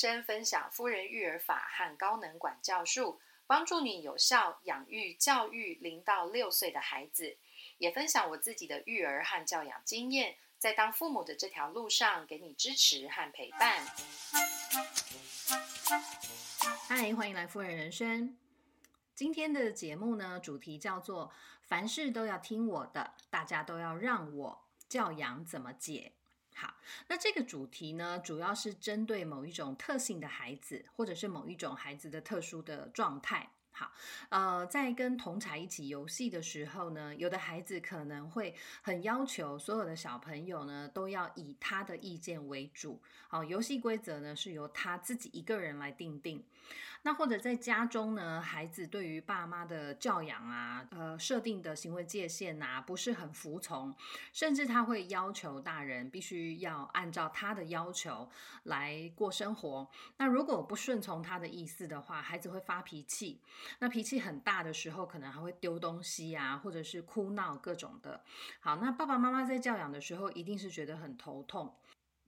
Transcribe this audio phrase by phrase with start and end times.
[0.00, 7.36] 生分享夫人育儿法和高能管教术，帮助你有效养育教育零到六岁的孩子。
[7.76, 13.84] 也分享我自己的育儿和教养经验，在当父母的这条路上，给你支持和陪伴。
[16.88, 18.34] 嗨，欢迎来夫人人生。
[19.14, 21.30] 今天的节目呢，主题叫做
[21.60, 26.14] “凡事都要听我的，大家都要让我教养怎么解”。
[26.54, 26.74] 好，
[27.08, 33.50] 那这个主题呢，主要是针对某一种特性的孩子，或者是某一种孩子的特殊的状态。
[33.72, 33.90] 好，
[34.28, 43.00] 呃，在跟同才一起游戏的时候呢，有的孩子可能会很要求所有的小朋友呢都要以他的意见为主。
[43.28, 46.44] 好，游戏规则呢是由他自己一个人来定定。
[47.02, 53.94] 那或者在家中呢，孩子对于爸妈的教养啊，呃，设定的行为界限啊，不是很服从，
[54.32, 58.28] 甚至他会要求大人必须要按照他的要求
[58.64, 59.90] 来过生活。
[60.18, 63.40] 那如果不顺从他的意思的话，孩子会发脾气。
[63.78, 68.22] 那脾气很大的时候，可能还会丢东西啊，或者是哭闹各种的。
[68.60, 71.74] 好，那爸爸妈妈在教养的时候，一定是觉得很头痛。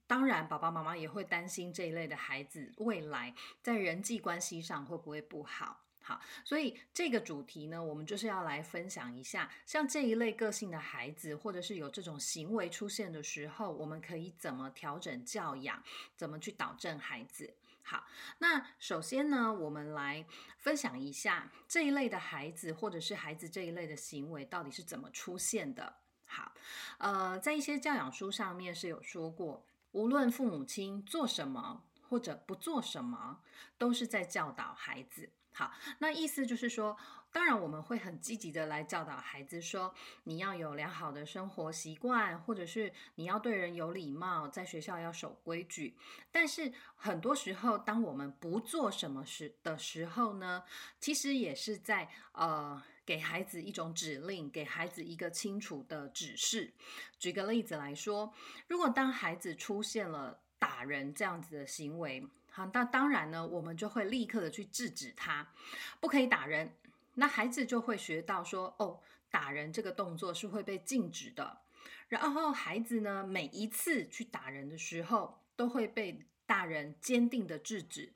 [0.05, 5.79] 当然，爸爸妈妈也会担心这一类的孩子未来在人际关系上会不会不好。
[6.05, 15.81] 好，所以这个主题呢，我们就是要来分享一下，像这一类个性的孩子，或者是有这种行为出现的时候，我们可以怎么调整教养，
[16.17, 17.53] 怎么去导正孩子。
[17.83, 18.05] 好，
[18.39, 20.25] 那首先呢，我们来
[20.57, 25.95] 分享一下这一类的孩子，或者是孩子这一类的行为到底是怎么出现的。
[26.25, 26.53] 好，
[26.97, 33.39] 呃，在一些教养书上面是有说过，无论父母亲做什么或者不做什么，
[33.77, 35.31] 都是在教导孩子。
[35.55, 36.97] 好，那意思就是说，
[37.31, 45.95] 当然我们会很积极的来教导孩子，说你要有良好的生活习惯，或者是你要对人有礼貌，在学校要守规矩。
[46.31, 50.63] 但是很多时候，当我们不做什么事的时候呢，
[50.99, 56.73] 其实也是在呃给孩子一种指令，给孩子一个清楚的指示。
[57.19, 58.33] 举个例子来说，
[58.67, 65.51] 如果当孩子出现了打人这样子的行为，好，那当然呢，我们就会立刻的去制止他，
[65.99, 66.73] 不可以打人。
[67.15, 68.99] 那孩子就会学到说，哦，
[69.29, 71.59] 打人这个动作是会被禁止的。
[72.07, 78.13] 然后孩子呢，每一次去打人的时候，都会被大人坚定的制止。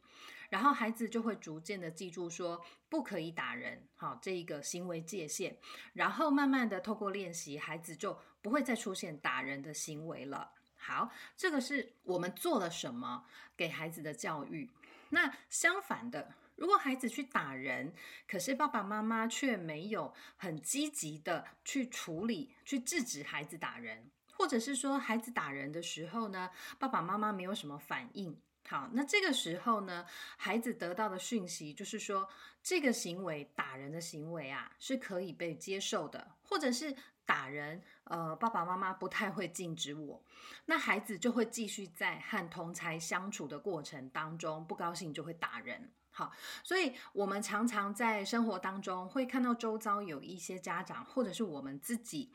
[0.50, 5.58] 然后孩子就会逐渐的记住说，不可以打人，好，这一个行为界限。
[5.94, 10.52] 然后慢慢的透过练习，孩子就不会再出现打人的行为了。
[10.76, 13.26] 好，这个是我们做了什么
[13.56, 14.70] 给孩子的教育。
[15.10, 17.94] 那相反的，如果孩子去打人，
[18.28, 28.40] 可是爸爸妈妈却没有很积极的去处理、去制止孩子打人，或者是说孩子打人的时候呢，爸爸妈妈没有什么反应。
[28.68, 30.06] 好，那这个时候呢，
[30.36, 32.28] 孩子得到的讯息就是说，
[32.62, 36.96] 这个行为打人的行为啊，是可以被接受的，或者是。
[37.28, 40.24] 打人，呃，爸爸妈妈不太会禁止我，
[40.64, 45.92] 那孩子就会继续在和同才相处的过程当中，不高兴就会打人。
[46.18, 46.32] 好，
[46.64, 52.32] 所以我们常常在生活当中会看到周遭有一些家长，或者是我们自己，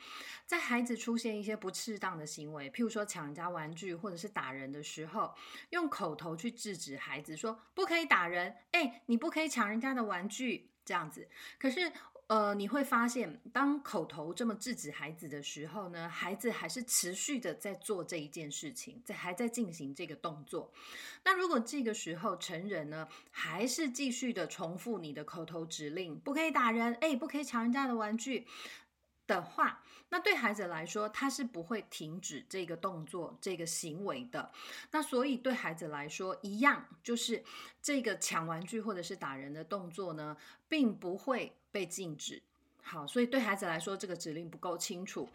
[0.47, 5.34] 在孩子出现一些不适当的行为，譬如说抢人家玩具或者是打人的时候，
[5.70, 11.28] 用口头去制止孩子说不可以打人，哎，你不可以抢人家的玩具，这样子。
[11.59, 11.93] 可是。
[12.32, 20.72] 呃，你会发现，当口头这么制止孩子的时候呢，孩子还是持续的在做这一件事情，在还在进行这个动作。
[21.25, 28.47] 那如果这个时候成人呢，还是继续的重复你的口头指令，不可以打人，哎，不可以抢人家的玩具。
[29.26, 34.50] 的话，那对孩子来说，他是不会停止这个动作、这个行为的。
[34.91, 37.44] 那所以对孩子来说，一样就是
[37.82, 40.37] 这个抢玩具或者是打人的动作呢，
[40.69, 42.41] 并不会被禁止。
[42.83, 45.29] 好，所以对孩子来说，这个指令不够清楚。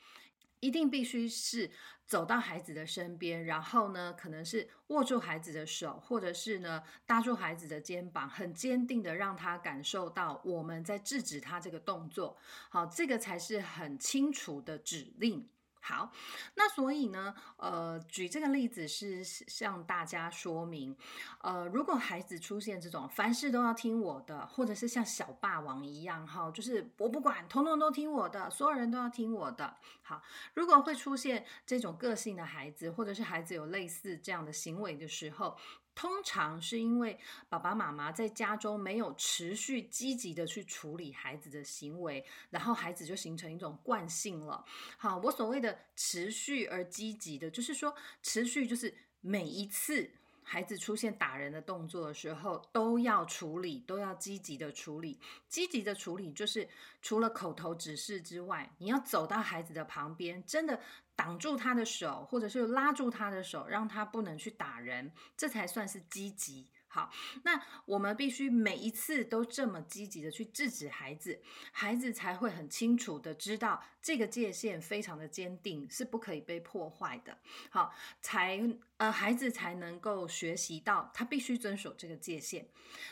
[0.60, 1.69] 一定必须是
[2.07, 12.36] 走到孩子的身边，然后呢，可能是握住孩子的手，或者是呢搭住孩子的肩膀，很坚定的让他感受到我们在制止他这个动作。
[12.69, 15.48] 好，这个才是很清楚的指令。
[15.88, 16.12] 好，
[16.56, 20.94] 那所以呢，呃，举这个例子是向大家说明，
[21.39, 29.78] 呃，如果孩子出现这种凡事都要听我的，或者是像小霸王一样，哈，就是我不管，统统都听我的，所有人都要听我的。
[30.04, 30.22] 好，
[30.56, 35.57] 如果会出现这种个性的孩子，或者是孩子有类似这样的行为的时候。
[35.97, 37.17] 通常是因为
[37.49, 44.63] 爸爸妈妈在家中没有持续积极的去处理孩子的行为，然后孩子就形成一种惯性了。
[44.95, 50.07] 好，我所谓的持续而积极的，就是说持续就是每一次。
[50.49, 55.19] 孩子出现打人的动作的时候，都要处理，都要积极的处理。
[55.50, 56.65] 积极的处理就是
[57.01, 60.79] 除了口头指示之外，你要走到孩子的旁边，真的
[61.17, 66.69] 挡住他的手，或者是拉住他的手，让他不能去打人，这才算是积极。
[66.97, 67.11] 好，
[67.44, 71.39] 那我们必须每一次都这么积极的去制止孩子，
[71.71, 77.38] 孩子才会很清楚的知道这个界限非常的坚定，是不可以被破坏的。
[77.69, 78.59] 好，才
[78.97, 82.67] 呃孩子才能够学习到他必须遵守这个界限。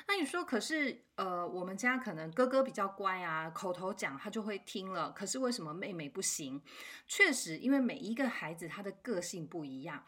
[0.07, 6.59] 那你说，可是呃我们家可能哥哥比较乖啊，口头讲他就会听了，可是为什么妹妹不行？
[7.07, 10.03] 确实，因为每一个孩子他的个性不一样。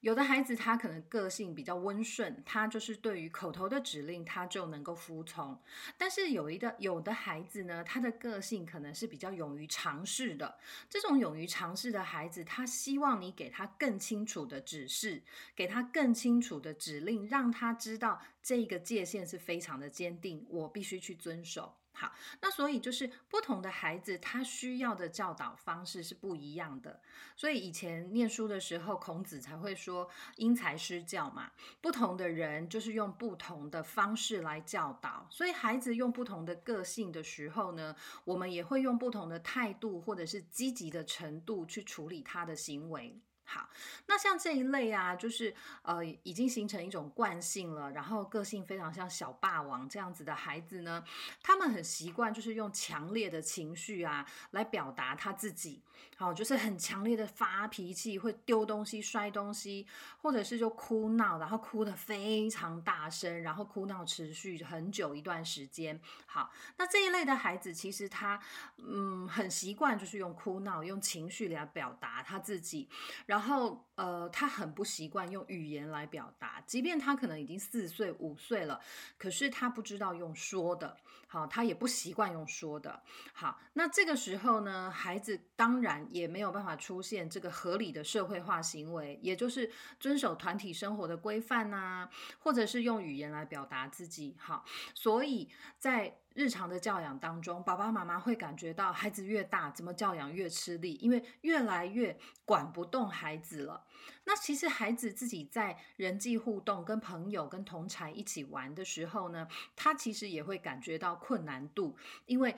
[0.00, 5.60] 有的孩子他可能个性比较温顺，他就是对于口头的指令他就能够服从。
[5.98, 10.58] 但是有一个有的孩子呢，他的个性可能是比较勇于尝试的。
[10.88, 15.22] 这种勇于尝试的孩子，他希望你给他更清楚的指示，
[15.54, 21.79] 给他更清楚的指令，让他知道这个界限是非常的坚定，我必须去遵守。
[21.92, 27.00] 好，那所以就是不同的孩子，他需要的教导方式是不一样的。
[27.36, 31.50] 所以以前念书的时候，孔子才会说“因材施教”嘛。
[31.80, 37.94] 不同的人就是用不同的方式来教导，所以孩子用不同的个性的时候呢，
[38.24, 43.20] 我们也会用不同的态度或者是积极的程度去处理他的行为。
[43.52, 43.68] 好，
[44.06, 45.52] 那像这一类啊，就是
[45.82, 51.02] 呃，已经形成一种惯性了，然后个性非常像小霸王这样子的孩子呢，
[51.42, 55.82] 他们很习惯就是用强烈的情绪啊来表达他自己，
[56.16, 59.84] 好，就是很强烈的发脾气，会丢东西、摔东西，
[60.22, 66.00] 或者是就哭闹，然后哭得非常大声，然后哭闹持续很久一段时间。
[66.26, 68.40] 好，那这一类的孩子其实他
[68.76, 72.88] 嗯很习惯就是用哭闹、用情绪来表达他自己，
[73.26, 73.39] 然后。
[73.40, 78.78] 然后，呃，他很不习惯用语言来表达，即便他可能已经四岁五岁了，
[79.16, 80.94] 可是他不知道用说的，
[81.26, 83.02] 好，他也不习惯用说的，
[83.32, 92.10] 好，那这个时候呢，孩子当然也没有办法出现这个合理的社会化行为，也就是遵守团体生活的规范呐，
[92.40, 95.48] 或者是用语言来表达自己，好，所以
[95.78, 96.18] 在。
[96.34, 103.84] 日常的教养当中，爸爸妈妈会感觉到孩子越大，怎么教养越吃力，因为越来越管不动孩子了。
[104.24, 111.96] 那其实孩子自己在人际互动、跟朋友、跟同才一起玩的时候呢，他其实也会感觉到困难度，
[112.26, 112.54] 因为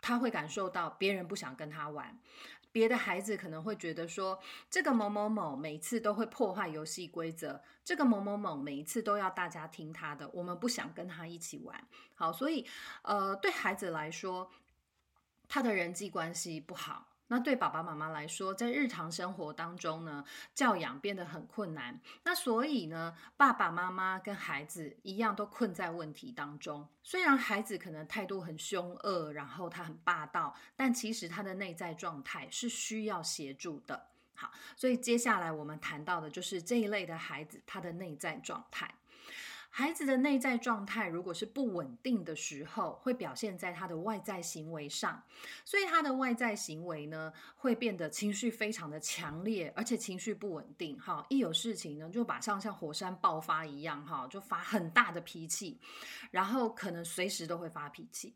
[0.00, 2.18] 他会感受到别人不想跟他玩。
[2.74, 4.36] 别的孩子可能会觉得说，
[4.68, 11.86] 这个某某某每次都会破坏游戏规则，这个某某某每一次都要大家听他的，我们不想跟他一起玩。
[12.16, 12.66] 好，所以
[13.02, 14.50] 呃，对孩子来说，
[15.46, 17.13] 他的人际关系不好。
[17.28, 20.24] 那对爸爸妈妈来说，在日常生活当中呢，
[20.54, 21.98] 教养变得很困难。
[22.22, 26.86] 那所以呢，爸爸妈妈跟孩子一样，都困在问题当中。
[27.02, 34.08] 虽然孩子可能态度很凶恶，然后他很霸道，但其实他的内在状态是需要协助的。
[34.34, 38.92] 好，所以接下来我们谈到的就是这一类的孩子，他的内在状态。
[39.76, 45.20] 孩子的内在状态如果是不稳定的时候，会表现在他的外在行为上，
[45.64, 50.96] 所以他的外在行为呢，会变得情绪非常的强烈，而且情绪不稳定。
[51.00, 55.80] 哈，一有事情呢，就马上像火山爆发一样，哈，就发很大的脾气，
[56.30, 58.32] 然后可能随时都会发脾气。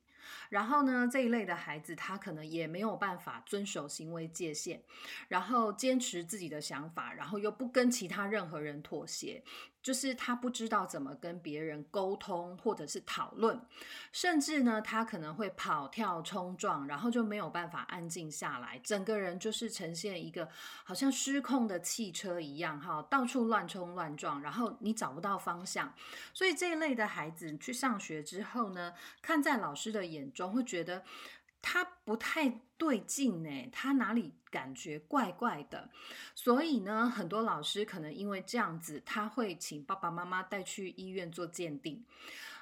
[0.51, 4.83] 然后呢，这一类的孩子，他可能也没有办法遵守行为界限，
[5.29, 9.43] 然后坚持自己的想法，然后又不跟其他任何人妥协。
[9.88, 13.59] 就是他不知道怎么跟别人沟通，或者是讨论，
[14.12, 20.47] 甚至呢，他可能会跑跳冲撞，然后就没有办法安静下来，整个人就是呈现一个
[20.85, 25.90] 好像失控的汽车一样，哈，到处乱冲乱撞，然后你找不到方向。
[26.35, 28.92] 所以这一类的孩子去上学之后呢，
[29.23, 31.02] 看在老师的眼中，会觉得。
[31.61, 35.91] 他不太对劲呢，他哪里感觉怪怪的？
[36.35, 42.05] 所以呢，很多老师可能因为这样子，他会请爸爸妈妈带去医院做鉴定。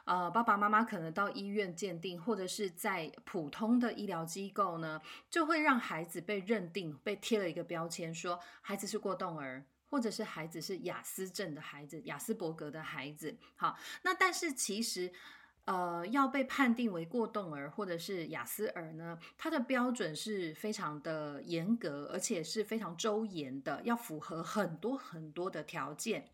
[0.05, 13.37] 呃，爸爸妈妈可能到医院鉴定，或者是在普通的医疗机构呢，就会让孩子被认定、被贴了一个标签，说孩子是过动儿，或者是孩子是雅思症的孩子、雅斯伯格的孩子。
[13.57, 15.13] 好，那但是其实。
[15.67, 26.31] 呃，要被判定为过动儿或者是雅思儿呢，它的标准是非常的严格，而且是非常周严的，要符合很多很多的条件。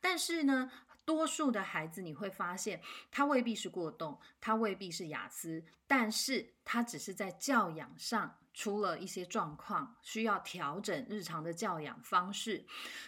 [0.00, 0.68] 但是呢，
[1.04, 2.80] 多数的孩子你会发现，
[3.12, 12.64] 他未必是过动，他未必是雅思，但是他只是在教养上出了一些状况，需要调整日常的教养方式。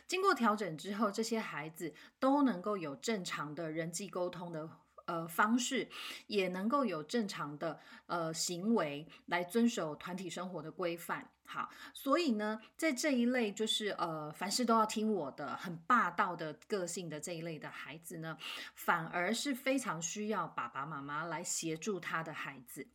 [0.06, 4.68] 经过调整之后，这些孩子都能够有正常的人际沟通的
[5.06, 5.88] 呃方式，
[6.26, 11.30] 也能够有正常的呃行为来遵守团体生活的规范。
[11.46, 18.38] 好，所以呢，在这一类就是呃凡事都要听我的、很霸道的个性的这一类的孩子呢，
[18.74, 22.88] 反而是非常需要爸爸妈妈来协助他的孩子。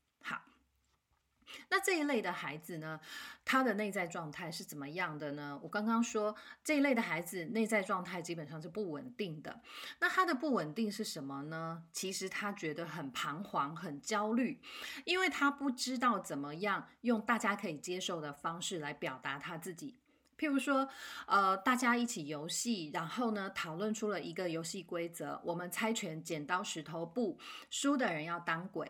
[1.69, 2.99] 那这一类的孩子呢，
[3.43, 5.59] 他的内在状态是怎么样的呢？
[5.63, 9.61] 我刚刚说这一类的孩子内在状态基本上是不稳定的。
[9.99, 11.83] 那他的不稳定是什么呢？
[11.91, 14.59] 其实他觉得很彷徨、很焦虑，
[15.05, 19.99] 因为他不知道怎么样用大家可以接受的方式来表达他自己。
[20.37, 20.87] 譬如说，
[21.27, 27.37] 呃，大家一起游戏，然后呢讨论出了一个游戏规则，我们猜拳、剪刀、石头、布，
[27.69, 28.89] 输的人要当鬼。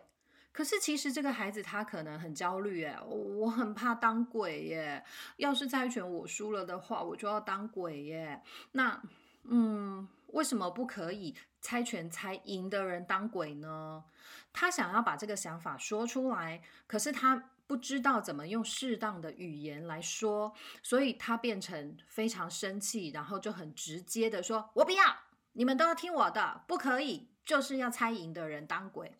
[0.52, 5.04] 可是其实这个孩子他可能很焦虑，哎，我很怕当鬼耶。
[5.36, 8.42] 要是猜拳我输了的话，我就要当鬼耶。
[8.72, 9.00] 那，
[9.44, 14.04] 嗯，为什么不可以猜拳猜赢的人当鬼呢？
[14.52, 20.52] 他想要把这个想法说出来，可是他不知道怎么用适当的语言来说，
[20.82, 25.04] 所以他变成非常生气，然后就很直接的说：“我不要，
[25.52, 29.16] 你们都要听我的，不可以，就是要猜赢的人当鬼。”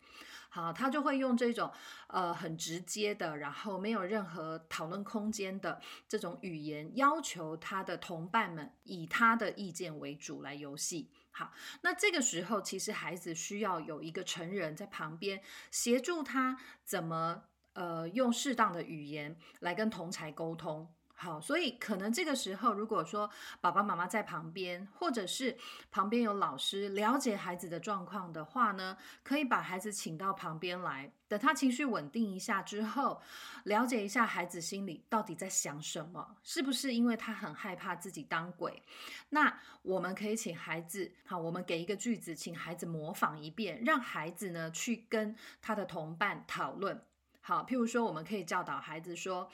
[0.53, 1.71] 好，他就会用这种
[2.09, 11.13] 呃很直接的，然后没有任何讨论空间的这种语言，要求他的同伴们以他的意见为主来游戏。
[11.31, 11.53] 好，
[11.83, 15.41] 那这个时候其实孩子需要有一个成人在旁边
[15.71, 20.93] 协助他怎么呃用适当的语言来跟同才沟通。
[21.23, 23.29] 好，所以可能这个时候，如果说
[23.61, 25.55] 爸爸妈妈在旁边，或者是
[25.91, 33.21] 旁边有老师了解孩子的状况的话呢，可以把孩子请到旁边来，等他情绪稳定一下之后，
[33.65, 38.83] 了解一下孩子心里到底在想什么，是不是因为他很害怕自己当鬼？
[39.29, 46.99] 那我们可以请孩子，好，我们给一个句子，请孩子模仿一遍，让孩子呢去跟他的同伴讨论。
[47.43, 49.51] 好，譬如说，我们可以教导孩子说。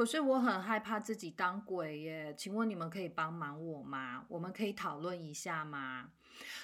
[0.00, 4.24] 可是我很害怕自己当鬼耶，请问你们可以帮忙我吗？
[4.28, 6.08] 我们可以讨论一下吗？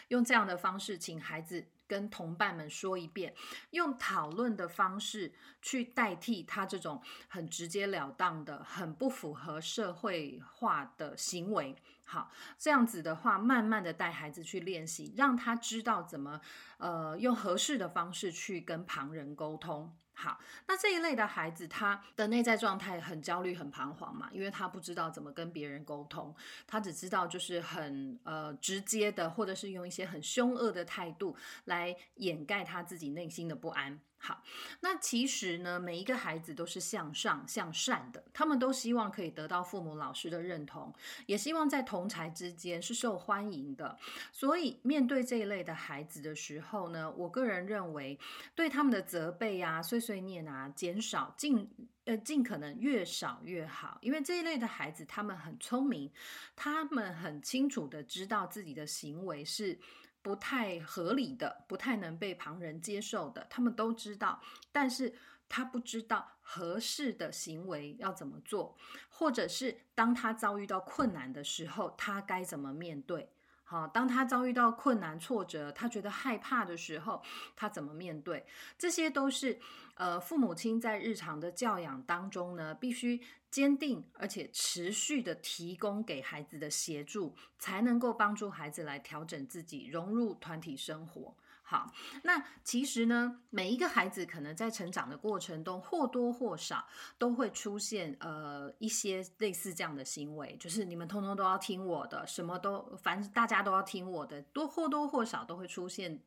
[0.09, 3.35] 用这样的方式，请孩子跟同伴们说一遍，
[3.73, 11.77] 用讨论的方式去代替他这种很直截了当的、很不符合社会化的行为。
[12.05, 16.41] 好，这样子的话，慢慢的带孩子去练习，让他知道怎么
[16.79, 19.95] 呃用合适的方式去跟旁人沟通。
[20.19, 26.35] 好，那这一类的孩子，他的内在状态很焦虑、很彷徨嘛，因为他不知道怎么跟别人沟通，
[26.67, 34.01] 他只知道就是很呃直接的，或者是用一些很凶恶的态度来掩盖他自己内心的不安。
[34.27, 34.43] 好，
[34.81, 40.93] 那其实呢，每一个孩子都是向上向善的，他们都希望可以得到父母、老师的认同，
[41.27, 43.97] 也希望在同才之间是受欢迎的。
[44.33, 48.19] 所以，面对这一类的孩子的时候呢，我个人认为，
[48.57, 51.71] 对他们的责备啊、碎碎念啊，减少尽
[52.07, 53.97] 呃尽可能越少越好。
[54.01, 56.11] 因为这一类的孩子，他们很聪明，
[56.57, 59.79] 他们很清楚的知道自己的行为是。
[60.27, 64.43] 不太合理的，不太能被旁人接受的，他们都知道，
[64.73, 65.15] 但是
[65.49, 68.77] 他不知道合适的行为要怎么做，
[69.09, 73.31] 或者是当他遭遇到困难的时候，他该怎么面对。
[73.69, 77.21] 好，当他遭遇到困难、挫折，他觉得害怕的时候，
[77.57, 78.47] 他怎么面对？
[78.79, 79.59] 这些都是
[79.97, 83.21] 呃，父母亲在日常的教养当中呢，必须
[83.51, 91.35] 坚定而且持续的提供给孩子的协助，才能够帮助孩子来调整自己，融入团体生活。
[91.69, 91.93] 好，
[92.23, 96.87] 那其实呢，每一个孩子可能在成长的过程中，或多或少
[97.19, 106.21] 都会出现呃一些类似这样的行为，就是你们通通都要听我的，什么都反正大家都要听我的，多或多或少都会出现。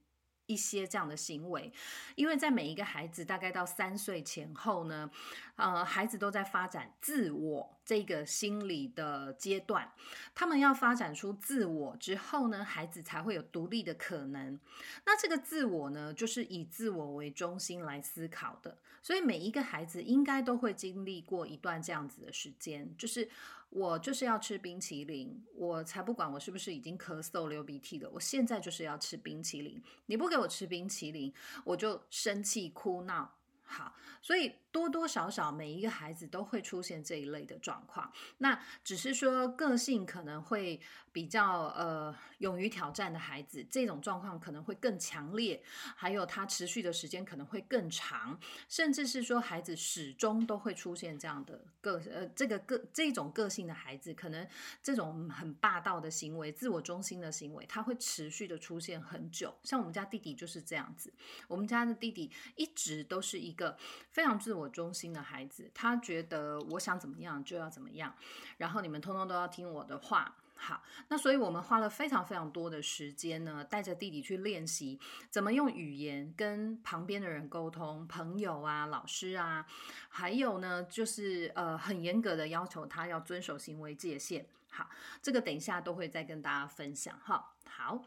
[0.50, 1.72] 一些这样的行为，
[2.16, 5.10] 因为在每一个孩子大概到三岁前后呢，
[5.56, 9.94] 呃，孩子都在发展自我这个心理的阶段。
[10.34, 14.60] 他们要发展出自我之后呢，孩子才会有独立的可能。
[15.06, 18.76] 那这个自我呢，就是以自我为中心来思考的。
[19.04, 23.30] 所以每一个孩子应该都会经历过一段这样子的时间，就是。
[23.70, 29.82] 我就是要吃冰淇淋，我才不管我是不是已经咳嗽流鼻涕了，我现在就是要吃冰淇淋。
[30.08, 31.32] 你不给我吃冰淇淋，
[31.64, 33.36] 我就生气哭闹。
[33.62, 38.12] 好，所以多多少少每一个孩子都会出现这一类的状况。
[38.40, 45.62] 那只是说个性可能会比较呃勇于挑战的孩子，这种状况可能会更强烈，
[45.96, 54.48] 还有他持续的时间可能会更长，甚至是说孩子始终都会出现这样的个呃这个个这种个性的孩子，可能
[54.82, 59.56] 这种很霸道的行为、自我中心的行为，他会持续的出现很久。
[59.64, 61.14] 像我们家弟弟就是这样子，
[61.48, 63.54] 我们家的弟弟一直都是一。
[63.60, 63.78] 个
[64.12, 68.14] 非常自我我中心的孩子，他觉得我想怎么样就要怎么样，
[68.58, 70.36] 然后你们通通都要听我的话。
[70.62, 75.00] 好，那所以我们花了非常非常多的时间呢，带着弟弟去练习
[75.30, 79.66] 怎么用语言跟旁边的人沟通，朋友啊、老师啊，
[80.10, 84.46] 还有呢，就是呃很严格的要求他要遵守行为界限。
[84.70, 84.90] 好，
[85.22, 87.54] 这个等一下都会再跟大家分享哈。
[87.66, 88.04] 好。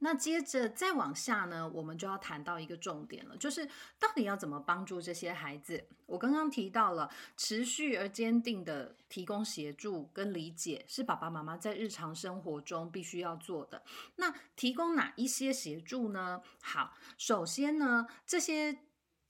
[0.00, 3.66] 那接着再往下呢，我们就要谈到一个重点了，就是
[3.98, 5.86] 到底要怎么帮助这些孩子？
[6.06, 13.82] 我刚刚提到了持续而坚定的提供协助跟理解，是爸爸妈妈在日常生活中必须要做的。
[14.16, 16.42] 那提供哪一些协助呢？
[16.60, 18.78] 好，首先呢，这些。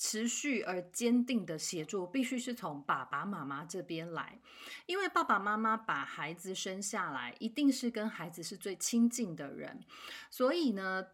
[0.02, 4.40] 持续而坚定的协助必须是从爸爸妈妈这边来，
[4.86, 9.84] 因为爸爸妈妈把孩子生下来，一定是跟孩子是最亲近的人，
[10.30, 11.06] 所以呢，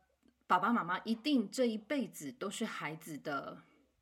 [0.47, 3.61] 爸爸妈妈一定这一辈子都是孩子的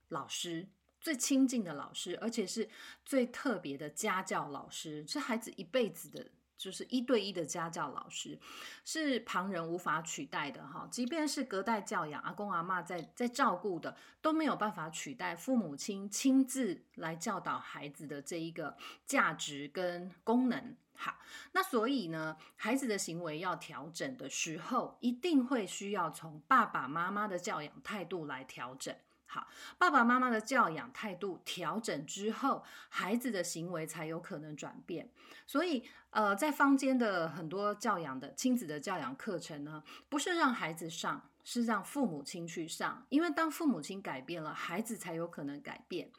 [0.09, 0.69] 老师，
[1.01, 2.69] 最亲近的老师，而且是
[3.07, 6.31] 最特别的家教老师，是孩子一辈子的。
[6.57, 8.39] 就是一对一的家教老师，
[8.85, 10.89] 是旁人无法取代的哈。
[10.91, 20.77] 即便是隔代教养，阿公阿妈在在照顾的，都没有办法取代父母亲亲自来教导孩子的这一个价值跟功能。
[20.97, 21.19] 好，
[21.53, 28.95] 那所以呢，孩子的行为要调整的时候，一定会需要从爸爸妈妈的教养态度来调整。
[29.35, 29.49] 好，
[29.79, 35.11] 爸爸妈妈的教养态度调整之后，孩子的行为才有可能转变。
[35.45, 43.05] 所以，呃，在坊间的很多教养的亲子的教养课程呢，不是让孩子上，是让父母亲去上。
[43.09, 46.13] 因为当父母亲改变了，孩子才有可能改变。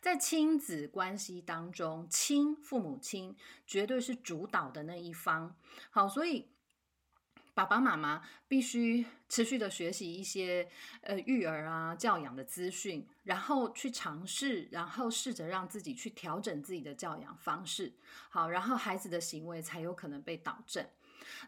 [0.00, 5.54] 在亲子关系当中，亲父母亲绝对是主导的那一方。
[5.90, 6.48] 好，所以。
[7.54, 10.66] 爸爸妈妈必须持续的学习一些
[11.02, 17.92] 呃育儿啊教养的资讯，然后去尝试，然后试着让自己去调整自己的教养方式，
[18.30, 20.86] 好，然后孩子的行为才有可能被导正。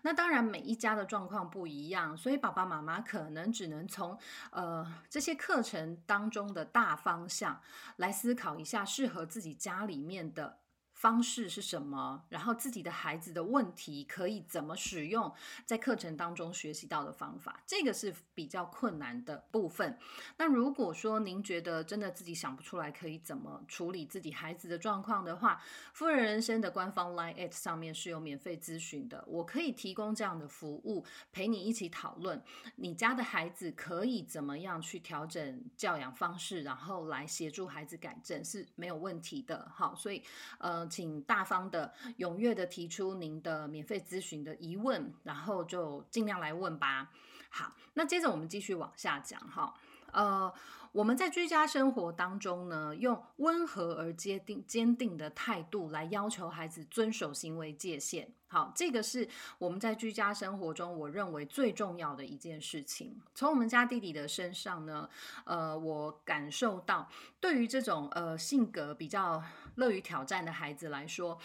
[0.02, 4.18] 那当然每一家的状况不一样，所以爸爸妈妈可能只能从
[4.50, 7.60] 呃这些课程当中的大方向
[7.96, 10.58] 来思考一下，适合自己家里面的。
[11.04, 12.24] 方式是什么？
[12.30, 15.30] 然后自己的孩子的问题可以怎么使用
[15.66, 19.98] 在课程当中学习到的方法，这个是比较困难的部分。
[20.38, 25.60] 那如果说您觉得真的自己想不出来可以怎么处理自己孩子的状况的话，
[25.92, 32.42] 夫人人生的官方 Line at 上面是有免费咨询的，我可以提供这样的服务，陪你一起讨论
[32.76, 39.70] 你家的孩子可以怎么样去调整教养方式，然后来协助孩子改正是没有问题的。
[39.70, 40.22] 好，所以
[40.56, 40.88] 呃。
[40.94, 47.10] 请大方的、踊跃的提出您的免费咨询的疑问，然后就尽量来问吧。
[47.50, 49.74] 好，那接着我们继续往下讲哈。
[50.12, 50.52] 呃，
[50.92, 58.32] 我们在居家生活当中呢，用温和而坚定、坚定的态度来要求孩子遵守行为界限。
[58.46, 59.28] 好，这个是
[59.58, 63.20] 我们在居家生活中我认为最重要的一件事情。
[63.34, 65.08] 从我们家弟弟的身上呢，
[65.44, 67.08] 呃，我感受到，
[67.40, 69.42] 对于这种呃性格比较
[69.76, 71.38] 乐于挑战的孩子来说，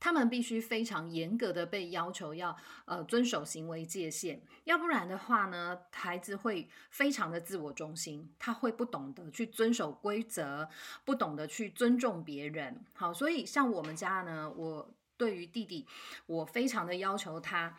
[0.00, 10.68] 他们必须非常严格的被要求要呃遵守行为界限，要不然的话呢，孩子会非常的自我中心，他会不懂得去遵守规则，
[11.04, 12.84] 不懂得去尊重别人。
[12.94, 14.94] 好，所以像我们家呢，我。
[15.18, 15.86] 对于弟弟，
[16.26, 17.78] 我非常的要求他，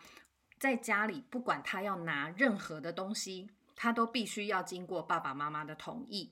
[0.58, 6.30] 在家里不管他要拿任何的东西，他都必须要经过爸爸妈妈的同意，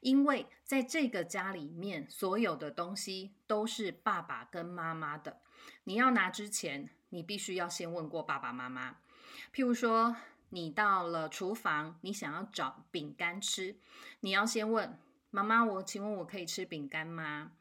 [0.00, 5.38] 因为在这个家里面，所有的东西都是爸爸跟妈妈的。
[5.84, 8.96] 你要拿之前，你必须要先问过爸爸妈妈。
[9.54, 10.16] 譬如说，
[10.50, 13.76] 你到了厨房，你想要找饼干吃，
[14.20, 14.98] 你要先问
[15.30, 17.52] 妈妈：“我请问我可以吃饼干吗？”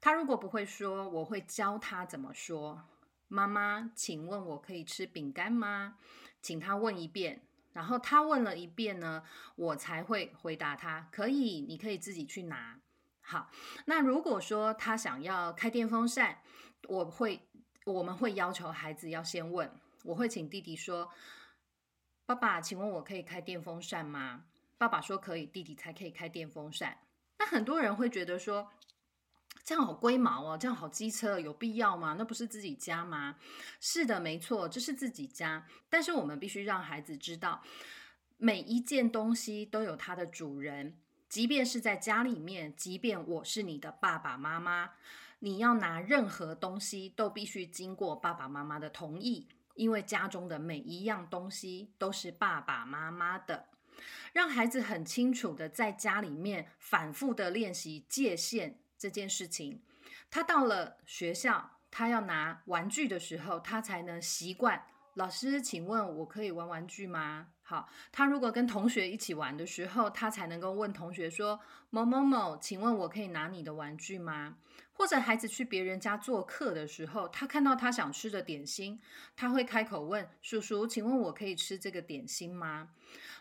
[0.00, 2.84] 他如果不会说，我会教他怎么说。
[3.28, 5.98] 妈妈，请问我可以吃饼干吗？
[6.40, 9.22] 请他问一遍，然后他问了一遍呢，
[9.56, 12.78] 我才会回答他可以，你可以自己去拿。
[13.20, 13.50] 好，
[13.86, 16.42] 那如果说他想要开电风扇，
[16.88, 17.40] 我会
[17.84, 19.70] 我们会要求孩子要先问，
[20.04, 21.10] 我会请弟弟说
[22.26, 24.44] ：“爸爸，请问我可以开电风扇吗？”
[24.76, 26.98] 爸爸说可以，弟弟才可以开电风扇。
[27.38, 28.70] 那很多人会觉得说。
[29.70, 32.16] 这样好龟毛哦，这样好机车，有必要吗？
[32.18, 33.36] 那不是自己家吗？
[33.78, 35.64] 是的，没错，这是自己家。
[35.88, 37.62] 但是我们必须让孩子知道，
[38.36, 40.98] 每一件东西都有它的主人。
[41.28, 44.90] 即便是在家里面，即便我是你的爸爸妈妈，
[45.38, 53.66] 你要拿任何东西都必须经过爸爸妈妈的同意，因为家中的每一样东西都是爸爸妈妈的。
[54.32, 58.79] 让孩子很清楚的在家里面反复的练习界限。
[59.00, 59.80] 这件事情，
[60.30, 64.84] 他到了学校，他要拿玩具的时候，他才能习惯。
[65.14, 67.48] 老师，请问我可以玩玩具吗？
[67.62, 71.58] 好，他如果跟同学一起玩的时候，他才能够问同学说
[71.88, 74.58] ：“某某某，请问我可以拿你的玩具吗？”
[74.92, 79.00] 或者孩子去别人家做客的时候，他看到他想吃的点心，
[79.34, 82.90] 他会开口问叔叔：“请问我可以吃这个点心吗？”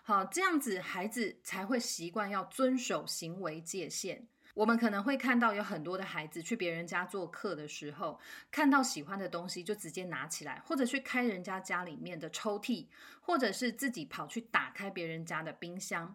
[0.04, 4.28] 好，这样子孩子才会习惯要遵守行为界限。
[4.60, 8.19] 我们可能会看到有很多的孩子去别人家做客的时候，
[8.52, 12.88] 看到喜欢的东西就直接拿起来，或者去开人家家里面的抽屉，
[13.22, 16.13] 或者是自己跑去打开别人家的冰箱，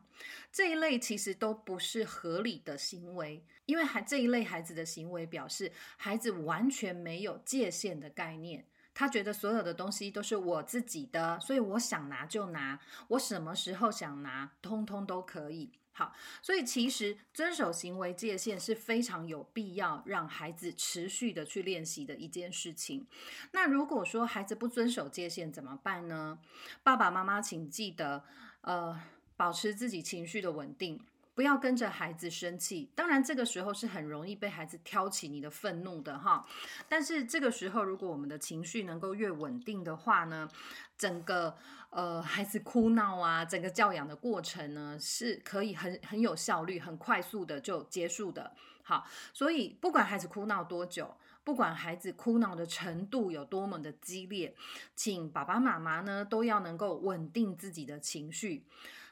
[0.53, 12.79] 这一类其实都不是合理的行为，因为孩这一类孩子的行为表示孩子完全没有界限的概念，他觉得所有的东西都是我自己的，所以我想拿就拿，
[13.09, 15.73] 我什么时候想拿，通通都可以。
[15.97, 23.07] 好，所以其实遵守行为界限是非常有必要让孩子持续的去练习的一件事情。
[23.53, 26.41] 那如果说孩子不遵守界限怎么办呢？
[26.83, 28.25] 爸爸妈妈请记得，
[28.63, 29.01] 呃，
[29.37, 31.01] 保持自己情绪的稳定。
[31.35, 36.47] 不要跟着孩子生气，当然这个时候是很容易被孩子挑起你的愤怒的哈。
[36.89, 40.49] 但是这个时候，如果我们的情绪能够越稳定的话呢，
[40.97, 41.57] 整个
[41.91, 48.55] 呃孩子哭闹啊，整个教养的过程呢，是可以很很有效率、很快速的就结束的。
[48.85, 54.55] 好，所以不管孩子哭闹多久，不管孩子哭闹的程度有多么的激烈，
[54.95, 58.65] 请爸爸妈妈呢都要能够稳定自己的情绪，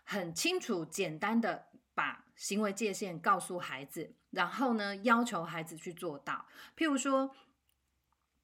[0.04, 1.66] 很清楚、简单的。
[1.94, 6.46] 把行为界限告诉孩子，然后呢，要求孩子去做到。
[6.76, 7.34] 譬如说，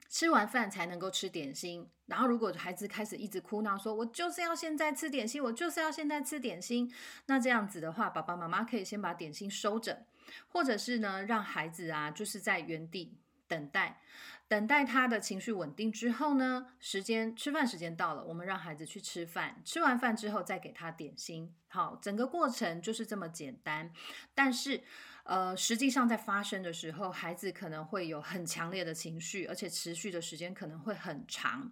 [0.08, 1.88] 吃完饭才能够吃点心。
[2.06, 6.90] 然后，如果孩子开始一直哭闹，说“我就是要现在吃点心，我就是要现在吃点心”，
[7.26, 10.06] 那这样子的话，爸爸妈妈可以先把点心收着，
[10.48, 14.00] 或者是呢，让孩子啊，就是在原地等待。
[14.48, 19.61] 等待他的情绪稳定之后呢，时间吃饭时间到了，我们让孩子去吃饭。
[19.62, 21.54] 吃完饭之后再给他点心。
[21.68, 23.92] 好，整个过程就是这么简单。
[24.34, 24.82] 但是，
[25.24, 31.70] 呃，实际上在发生的时候，孩子可能会有很强烈的情绪，而且持续的时间可能会很长。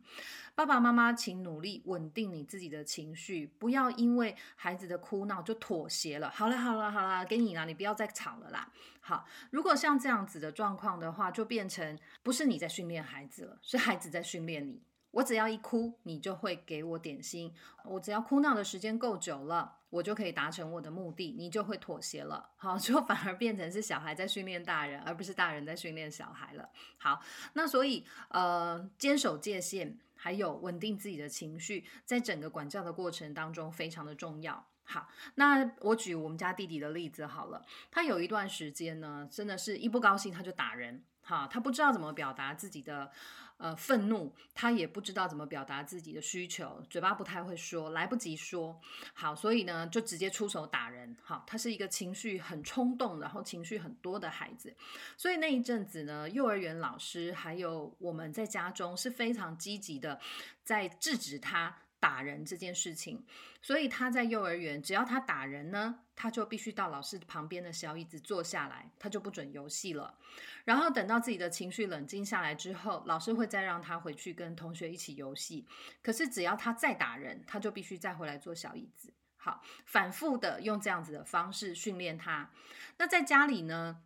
[0.56, 6.30] 爸爸妈妈，请努力稳定你自己的情绪，不要因为孩子的哭闹就妥协了。
[6.30, 8.72] 好了，好了，好了，给你了，你不要再吵了啦。
[9.00, 14.82] 好，如果像这样子的状况的话，就变成不是你在训练孩子了，是孩子在训练你。
[15.10, 17.52] 我只要一哭，你就会给我点心。
[17.84, 22.50] 我只要哭闹的时间够久了，我就可以达成我的目的，你就会妥协了。
[22.56, 26.70] 好， 就反而变成是小孩在训练大人，而不是大人在训练小孩了。
[26.96, 27.20] 好，
[27.52, 34.66] 那所以呃，坚守界限，还有稳定自己的情绪，在整个管教的过程当中非常的重要。
[34.82, 41.02] 好，那我举我们家弟弟的例子好了，他有一段时间呢，真的是一不高兴他就打人。
[41.26, 43.10] 好，他不知道怎么表达自己的。
[43.58, 48.78] 呃，愤怒，他也不知道怎么表达自己的需求，嘴巴不太会说，来不及说。
[49.14, 51.16] 好，所以呢，就直接出手打人。
[51.22, 54.76] 好，他是一个情绪很冲动，然后情绪很多的孩子。
[55.16, 60.20] 所以那一阵子呢，幼儿园老师还有我们在家中是非常积极的，
[60.62, 61.78] 在制止他。
[61.98, 63.24] 打人这件事情，
[63.62, 70.18] 所以他在幼儿园，只要他打人呢，他就必须到老师旁边的小椅子坐下来，他就不准游戏了。
[70.64, 75.66] 然后等到自己的情绪冷静下来之后，老师会再让他回去跟同学一起游戏。
[76.02, 79.12] 可是只要他再打人，他就必须再回来坐小椅子。
[79.36, 82.50] 好，反复的用这样子的方式训练他。
[82.98, 84.02] 那在家里呢？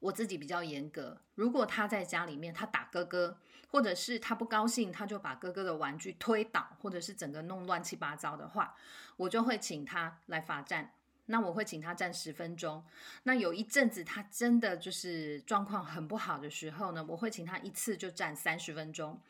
[0.00, 8.74] 我自己比较严格，如果他在家里面他打哥哥，或者是他不高兴，他就把哥哥的玩具推倒，或者是整个弄乱七八糟的话，
[9.16, 10.92] 我就会请他来罚站。
[11.30, 12.82] 那我会请他站十分钟。
[13.24, 19.20] 那有一阵子他真的就是状况很不好的时候呢，我会请他一次就站三十分钟。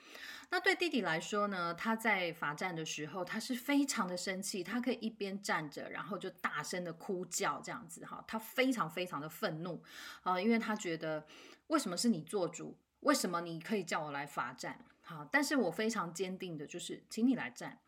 [0.51, 1.75] 那对弟弟来说呢？
[1.75, 9.83] 他在罚站的时候，他是非常的生气，他可以一边站着，然后就大声的哭叫，这样子哈，他非常非常的愤怒
[10.23, 11.27] 啊，因为他觉得
[11.67, 12.79] 为什么是你做主？
[13.01, 14.85] 为什么你可以叫我来罚站？
[15.03, 17.79] 好，但是我非常坚定的就是，请你来站。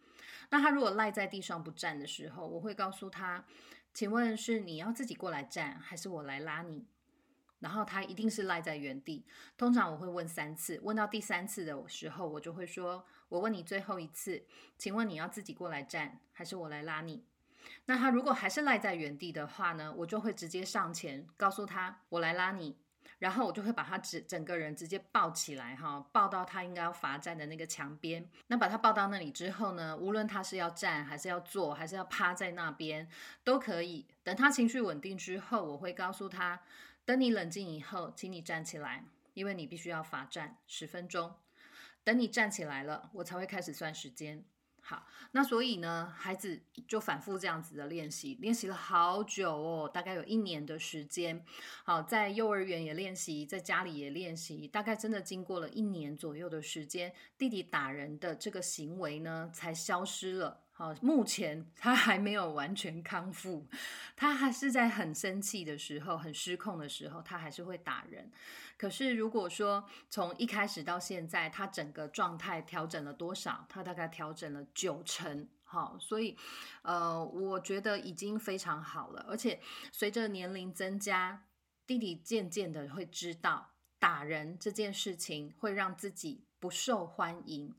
[0.51, 3.44] 那他如果赖在地上不站的时候，我会告诉他，
[3.92, 6.87] 请问是你要自己过来站，还是我来拉你？
[7.59, 9.27] 然后他一定是赖在原地。
[9.59, 14.42] 通常我会问三次，问到第三次的时候，我就会说：“我问你最后一次，
[14.79, 17.23] 请问你要自己过来站，还是我来拉你？”
[17.85, 22.79] 那他如果还是赖在原地的话呢，我就会直接上前告诉他：“我来拉你。”
[23.18, 28.28] 然后我就会把他整整个人直接抱起来，哈，抱到他应该要罚站的那个墙边。
[28.46, 33.08] 那把他抱到那里之后呢，无论他是要站还是要坐，还是要趴在那边，
[33.44, 34.06] 都可以。
[34.22, 36.60] 等他情绪稳定之后，我会告诉他。
[37.04, 41.34] 等你冷静以后，请你站起来，因为你必须要罚站十分钟。
[42.04, 44.44] 等你站起来了，我才会开始算时间。
[44.90, 51.44] 好，那所以呢，孩子就反复这样子的练习，练习了好久哦，大概有一年的时间。
[51.85, 60.64] 好，在幼儿园也练习，在家里也练习，大概真的经过了一年左右的时间，弟弟打人的这个行为呢，才消失了。
[60.81, 63.66] 好，目前他还没有完全康复，
[64.16, 68.33] 他还是在很生气的时候、很失控的时候，他还是会打人。
[68.79, 73.66] 可是如果说从一开始到现在，他整个状态调整了多少？
[73.69, 75.47] 他大概调整了九成。
[75.64, 76.35] 好，所以
[76.81, 79.27] 呃，我觉得已经非常好了。
[79.29, 79.61] 而且
[79.93, 81.45] 随着年龄增加，
[81.87, 87.75] 弟弟渐渐的会知道打人这件事情会让自己不受欢迎。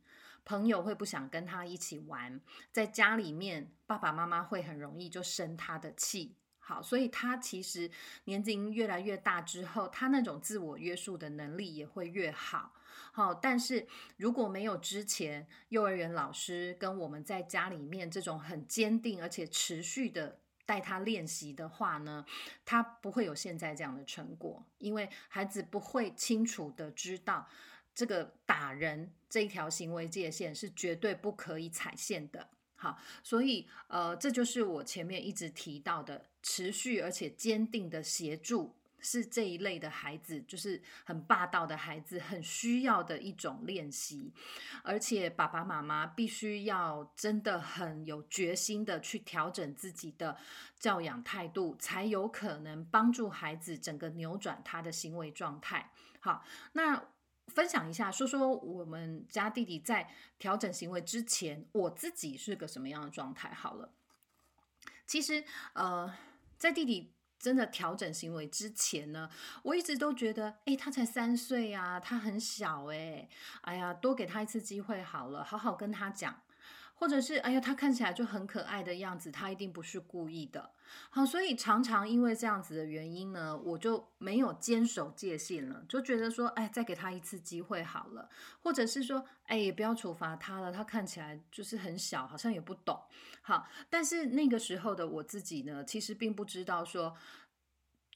[0.52, 2.42] 朋友会不想跟他一起玩，
[2.74, 6.36] 在家里面，爸爸妈妈会很容易就生他的气。
[6.60, 7.90] 好，所以他其实
[8.26, 12.74] 年纪越来越大之后，他那种自我约束的能力也会越好。
[13.14, 13.88] 好，但是
[14.18, 22.26] 如果没有之前幼儿园老师跟我们在家里面这种很坚定而且持续的带他练习的话呢，
[22.66, 27.48] 他不会有现在这样的成果，因为孩子不会清楚的知道。
[27.93, 32.49] 这个打人这一条行为界限是绝对不可以踩线的。
[32.75, 44.34] 好，所以呃，这就是我前面一直提到的持续而且坚定的协助，是这一类的孩子，就是很霸道的孩子，很需要的一种练习。
[44.82, 50.36] 而且爸爸妈妈必须要真的很有决心的去调整自己的
[50.80, 55.91] 教养态度，才有可能帮助孩子整个扭转他的行为状态。
[56.19, 57.10] 好，那。
[57.47, 63.54] 分享一下，说说我们家弟弟在调整行为之前，我自己是个什么样的状态？
[63.54, 63.91] 好了，
[65.06, 66.13] 其实呃，
[66.58, 69.30] 在弟弟真的调整行为之前呢，
[69.63, 73.27] 我一直都觉得，哎，他才三岁啊，他很小，哎，
[73.62, 76.41] 哎呀，多给他一次机会好了，好好跟他讲。
[77.02, 80.70] 或者是哎呀，他看起来就很可爱的样子，他一定不是故意的。
[81.10, 88.30] 好，所以常常因为这样子的原因呢，我就没有坚守界限了，就觉得说，哎，再给他一次机会好了。
[88.62, 93.02] 或者是说，哎，也不要处罚他了，他看起来就是很小，好像也不懂。
[93.42, 97.18] 好，但是那个时候的我自己呢，其实并不知道说，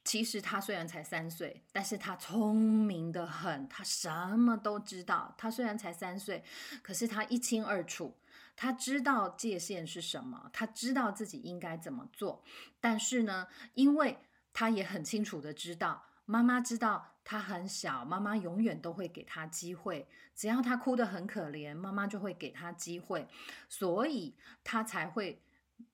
[0.03, 5.33] 其实他虽然才三岁，但是他聪明的很，他什么都知道。
[5.39, 6.43] 他虽然才三岁，
[6.83, 8.15] 可是他一清二楚。
[8.55, 12.43] 他知道界限是什么，他知道自己应该怎么做，
[12.79, 14.17] 但是呢，因为
[14.53, 23.27] 他也很清楚的知道，妈妈知道他很小，妈妈永远都会给他机会，只要他哭得很可怜，妈妈就会给他机会，
[23.67, 25.41] 所以他才会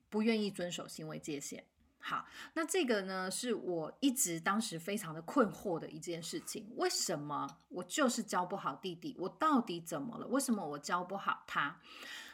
[0.09, 1.65] 不愿意遵守行为界限。
[2.03, 9.15] 好，那这个呢，是我一直当时非常的困惑的一件事情，为什么我就是教不好弟弟？
[9.19, 10.27] 我到底怎么了？
[10.27, 11.79] 为什么我教不好他？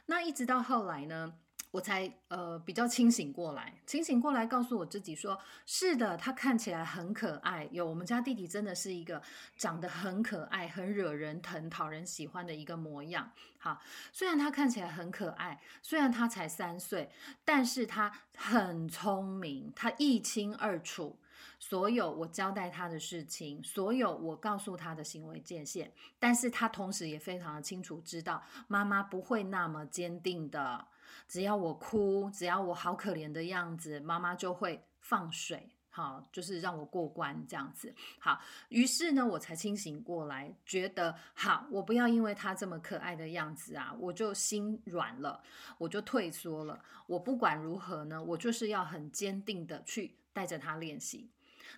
[0.08, 1.34] 那一直到后来呢，
[1.70, 9.22] 我才呃比较清醒过来，清醒过来告诉我自己说，是的，他看起来很可爱，有我们家弟弟真的是一个
[9.58, 13.32] 长得很可爱、很惹人疼、讨人喜欢的一个模样。
[13.60, 13.82] 好，
[14.14, 17.12] 虽然他看起来很可爱，虽然他才三岁，
[17.44, 21.20] 但是他很聪明，他一清二楚。
[21.60, 30.86] 所有我交代他的事情，所有我告诉他的行为界限，但是他同时也非常的清楚知道，妈妈不会那么坚定的，
[31.28, 37.94] 只要我哭，只要我好可怜的样子，妈妈就会放水，好，就是让我过关这样子。
[38.20, 45.42] 好，于是呢，我才清醒过来，觉得好，我不要因为他这么可爱的样子啊，我就心软了，
[45.78, 46.80] 我就退缩了。
[47.08, 51.30] 我不管如何呢，我就是要很坚定的去带着他练习。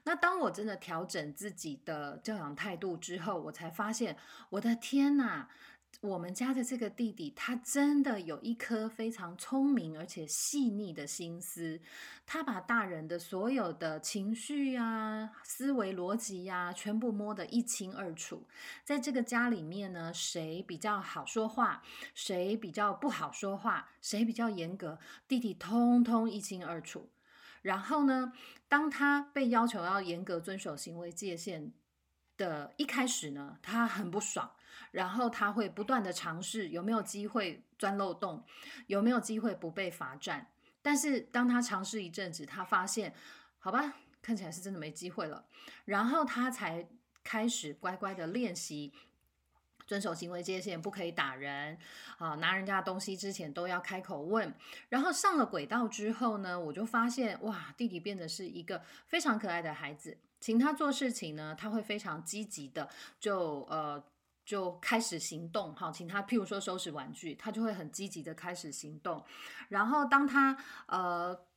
[0.10, 4.17] 那当我真的调整自己的教养态度之后，我才发现，
[4.50, 5.48] 我的天呐，
[6.02, 11.80] 我们家的这个弟弟，他真的有一颗非常聪明而且细腻的心思，
[12.26, 18.48] 他把大人的所有的情绪呀、思维逻辑呀，全部摸得一清二楚。
[18.84, 21.84] 在这个家里面呢，谁比较好说话，
[22.15, 27.12] 谁比较不好说话，谁比较严格，弟弟通通一清二楚。
[27.62, 28.34] 然后呢，
[28.67, 31.72] 当他被要求要严格遵守行为界限
[32.38, 34.50] 的一开始呢，他很不爽，
[34.91, 38.43] 然后他会不断的尝试有没有机会钻漏洞，
[38.88, 40.48] 有没有机会不被罚站。
[40.82, 43.13] 但是当他尝试一阵子，他发现，
[43.58, 45.45] 好吧，看起来是真的没机会了，
[45.86, 46.88] 然后他才
[47.24, 48.93] 开始乖乖的练习。
[49.89, 51.75] 遵守行为界限，不可以打人
[52.19, 52.36] 啊！
[52.36, 54.54] 拿人家东西之前都要开口问。
[54.89, 60.15] 然后上了轨道之后呢，我就发现哇，弟弟变得是一个非常可爱的孩子。
[60.39, 62.88] 请他做事情呢，他会非常积极的，
[63.19, 64.04] 就呃
[64.45, 65.75] 就开始行动。
[65.75, 69.25] 好，请他譬如说收拾玩具，他就会很积极的开始行动。
[69.69, 71.48] 然后当他呃。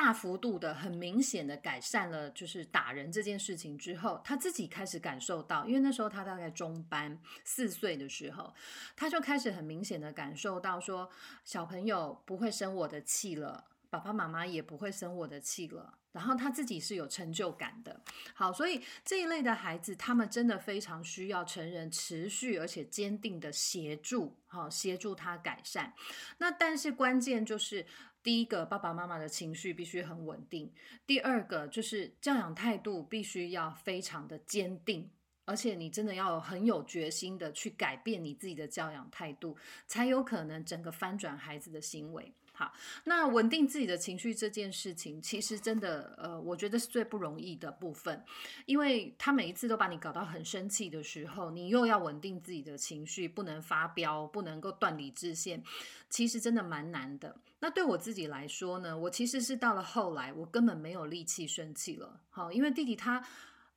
[0.00, 8.54] 大幅度的、很明显的改善了，就是打人这件事情之后，他自己开始感受到，因为那时候他大概中班四岁的时候，
[8.94, 11.10] 他就开始很明显的感受到说，
[11.44, 18.00] 小朋友不会生我的气了，爸爸妈妈也不会生我的气了，然后他自己是有成就感的。
[18.34, 25.92] 好，所以这一类的孩子，他们真的非常需要成人持续而且坚定的协助，好，协助他改善。
[26.38, 27.84] 那但是关键就是。
[28.28, 30.68] 第一个，爸爸妈妈的情绪必须很稳定；
[31.06, 35.08] 第二个，就是教养态度必须要非常的坚定，
[35.46, 42.30] 而且你真的要很有决心的去改变你自己的教养态度，才有可能整个翻转孩子的行为。
[42.58, 42.72] 好，
[43.04, 48.24] 那稳定自己的情绪这件事情，其实真的，呃，我觉得是最不容易的部分，
[48.66, 55.62] 因为他每一次都把你搞到很生气的时候，你又要稳定自己的情绪，不能发飙，不能够断理智线，
[56.10, 57.36] 其实真的蛮难的。
[57.60, 62.20] 那对我自己来说呢，我其实是到了后来，我根本没有力气生气了。
[62.28, 63.24] 好，因为弟弟他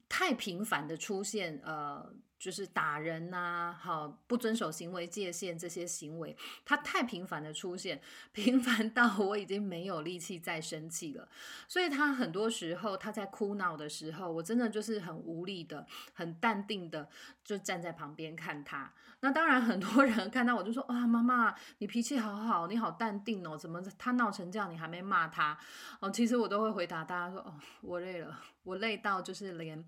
[0.10, 2.12] 太频繁的出现，呃。
[2.42, 8.02] 就是打人呐，好不遵守行为界限这些行为，他太频繁的出现，
[8.34, 11.30] 频繁到我已经没有力气再生气了。
[11.68, 17.08] 所以他很多时候他在哭闹的时候，我真的就是很无力的、很淡定的
[17.44, 18.92] 就站在旁边看他。
[19.20, 25.56] 那当然很多人看到我就说：“哇，妈妈你脾气好好，你好淡定哦，怎么他闹成这样你还没骂他？”
[26.02, 29.86] 哦，其实我都会回答大家说：“哦，我累了，我累到就是连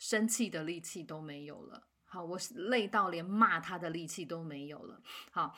[0.00, 5.00] 生气的力气都没有了。”好，我累到连骂他的力气都没有了。
[5.30, 5.56] 好，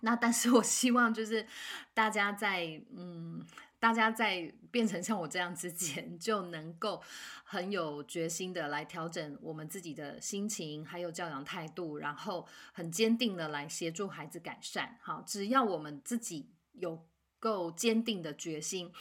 [0.00, 1.46] 那但是我希望就是
[1.94, 3.46] 大家在嗯，
[3.78, 7.00] 大家在变成像我这样之前，就能够
[7.44, 14.98] 很有决心的来调整我们自己的心情，还有教养态度，然后很坚定的来协助孩子改善。
[15.00, 17.06] 好，只要我们自己有
[17.38, 18.92] 够坚定的决心。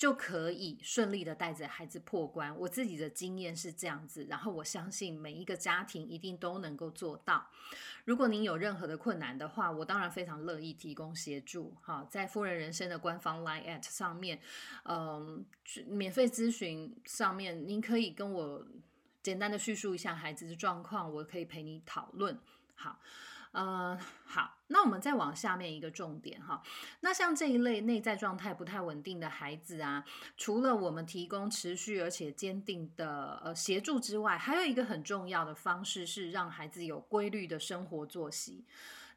[0.00, 2.56] 就可以顺利的带着孩子破关。
[2.56, 7.46] 我自己的经验是这样子，然后我相信每一个家庭一定都能够做到。
[8.06, 11.76] 如果您有任何的困难的话，我当然非常乐意提供协助。
[11.82, 14.40] 哈，在夫人人生的官方 Line at 上面，
[14.84, 15.44] 嗯，
[15.86, 18.66] 免费咨询上面，您可以跟我
[19.22, 22.40] 简单的叙述一下孩子的状况，我可以陪你讨论。
[22.74, 22.98] 好。
[23.52, 26.62] 呃，好，那我们再往下面一个重点哈。
[27.00, 30.04] 那像这一类内在状态不太稳定的孩子啊，
[30.36, 38.64] 除了我们提供持续而且坚定的呃协助之外，还有一个很重要的方式是让孩子有规律的生活作息。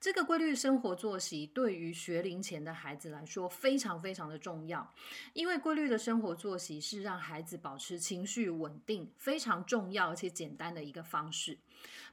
[0.01, 4.93] 这个规律生活作息对于学龄前的孩子来说非常非常的重要，
[5.31, 11.57] 因为规律的生活作息是让孩子保持情绪稳定非常重要而且简单的一个方式。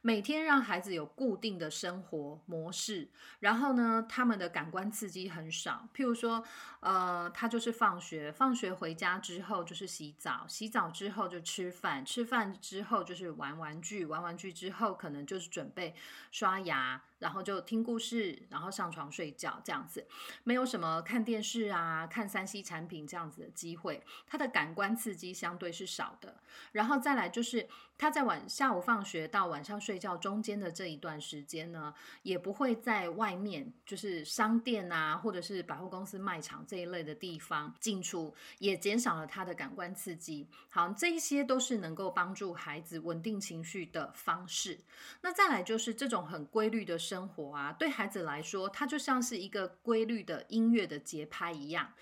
[0.03, 3.09] 每天让孩子有固定的生活模式，
[3.41, 5.89] 然后呢，他们的感官刺激很少。
[5.95, 6.43] 譬如说，
[6.81, 15.95] 呃，他就是放学，放学回家之后就是洗澡，洗澡之后就吃饭，吃饭之后就是玩玩具，玩玩具之后可能就是准备
[16.31, 20.07] 刷牙，然后就听故事，然后上床睡觉这样子，
[20.45, 24.03] 没有什么看电视啊、看三 C 产品这样子的机会。
[24.27, 26.41] 他的感官刺激相对是少的，
[26.73, 27.69] 然后再来就是
[28.01, 30.01] 他在晚下午放学到晚上睡。
[30.01, 40.49] 觉中间的这一段时间呢，也不会在外面，就是商店啊，或者是百货公司卖场这一类的地方进出，也减少了他的感官刺激。
[40.71, 44.81] 好，这一些都是能够帮助孩子稳定情绪的方式。
[45.21, 51.93] 那再来就是这种很规律的生活啊，对孩子来说，它就像是一个规律的音乐的节拍一样，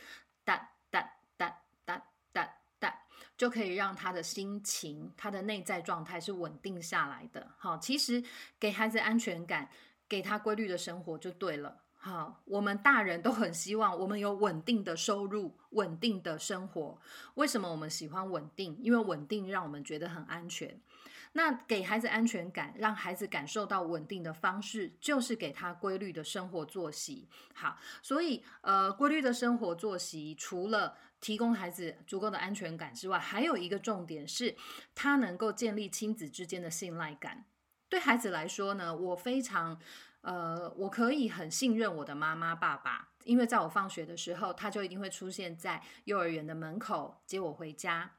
[0.45, 1.18] 哒哒。
[3.39, 7.47] 就可以让他的心情、他的内在状态是稳定下来的。
[7.57, 8.23] 好，其实
[8.59, 9.71] 给孩子安全感，
[10.09, 11.85] 给他规律的生活就对了。
[12.01, 17.01] 好，我们大人都很希望我们有稳定的收入、稳定的生活。
[17.35, 18.77] 为什么我们喜欢稳定？
[18.83, 20.81] 因为稳定让我们觉得很安全。
[21.33, 27.29] 那给孩子安全感，让孩子感受到稳定的方式，就是给他规律的生活作息。
[27.53, 34.57] 好，所以呃，规律的生活作息，除了提供孩子足够的安全感之外，还有一个重点是，
[34.95, 37.45] 他能够建立亲子之间的信赖感。
[37.89, 39.81] 对孩子来说呢，我非常，
[40.21, 48.13] 呃，我可以很信任我的妈妈爸爸，因为在我放学的时候，他就一定会出现在幼儿园的门口接我回家。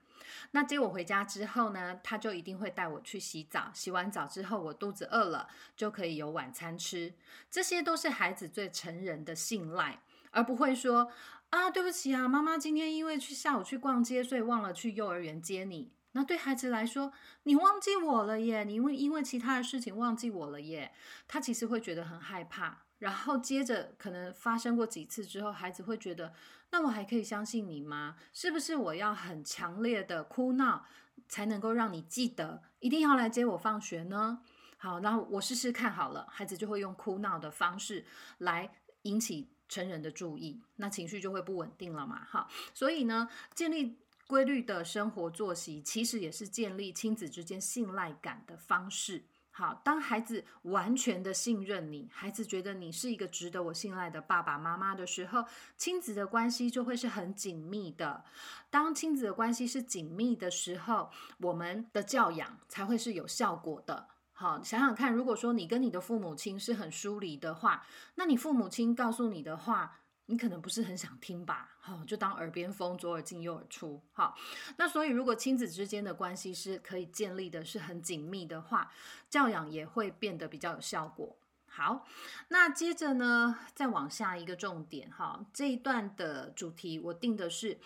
[0.51, 3.71] 那接我回家之后呢，他就一定会带我去洗澡。
[3.73, 7.13] 洗完澡之后，我肚子饿了，就可以有晚餐吃。
[7.49, 11.11] 这些都是孩子对成人的信赖，而不会说
[11.49, 15.91] 啊，对不起啊，妈妈今天因为去下午去逛街，所以忘了去幼儿园接你。
[16.11, 17.11] 那对孩子来说，
[17.43, 20.91] 你忘记我了耶，你因为因为其他的事情忘记我了耶，
[21.27, 22.85] 他其实会觉得很害怕。
[22.99, 26.33] 然后接着可能发生过几次之后，孩子会觉得。
[26.71, 28.15] 那我还可以相信你吗？
[28.31, 30.85] 是不是我要很强烈的哭闹
[31.27, 34.41] 才能够让你记得一定要来接我放学呢？
[34.77, 38.05] 好，那我试试看好了，孩子就会用哭闹的方式
[38.37, 38.71] 来
[39.01, 42.25] 引起成人的注意，那情绪就会不稳定了嘛。
[42.25, 43.95] 哈，所以呢，建立
[44.27, 49.23] 规律的生活作息，其实也是建立亲子之间信赖感的方式。
[49.51, 55.43] 好，当孩子完全的信任你，孩子觉得你是一个值得我信赖的爸爸妈妈的时候，
[55.75, 58.23] 亲子的关系就会是很紧密的。
[58.69, 61.09] 当亲子的关系是紧密的时候，
[61.39, 64.07] 我们的教养才会是有效果的。
[64.39, 67.85] 好，想想看，如果说你跟你的父母亲是很疏离的话，
[68.15, 69.97] 那你父母亲告诉你的话。
[70.31, 74.35] 你可能不是很想听吧，好，就当耳边风，左耳进右耳出，好。
[74.77, 78.91] 那所以，如果亲子之间的关系是可以建立的，是很紧密的话，
[79.27, 81.35] 教养也会变得比较有效果。
[81.65, 82.05] 好，
[82.49, 87.79] 那接着呢，再往下一个重点，哈，这一段的主题我定的是。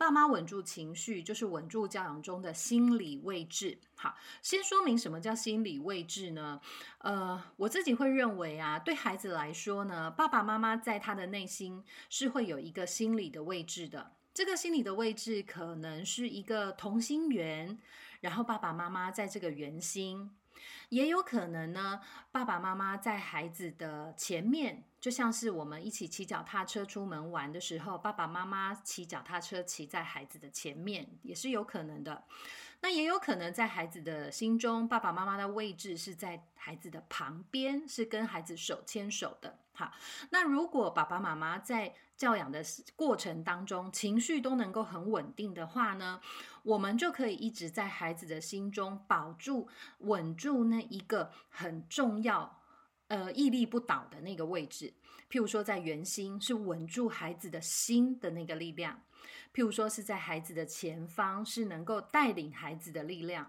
[0.00, 3.78] 爸妈稳住情绪，就是稳住教养中的心理位置。
[3.94, 6.58] 好，先说明什么叫心理位置呢？
[7.00, 14.12] 呃，我自己会认为啊，对孩子来说呢，爸爸妈妈在他的内心是会有一个心理的位置的。
[14.32, 17.78] 这个心理的位置可能是一个同心圆，
[18.22, 20.30] 然后爸爸妈妈在这个圆心。
[20.90, 22.00] 也有可能呢，
[22.30, 32.24] 爸爸妈妈在孩子的前面，就像是我们一起骑脚踏车出门玩的时候，爸爸妈妈骑脚踏车骑在孩子的前面，也是有可能的。
[32.82, 39.58] 那也有可能在孩子的心中，爸爸妈妈的位置是在孩子的旁边，是跟孩子手牵手的。
[39.74, 39.92] 好，
[40.30, 42.62] 那如果爸爸妈妈在教养的
[42.94, 46.20] 过程当中，情绪都能够很稳定的话呢，
[46.62, 49.66] 我们就可以一直在孩子的心中保住、
[50.00, 52.60] 稳住那一个很重要、
[53.08, 54.92] 呃屹立不倒的那个位置。
[55.30, 59.00] 譬如说，在圆心是稳住孩子的心的那个力量。
[59.54, 63.46] 譬如说是在孩子的前方，是能够带领孩子的力量；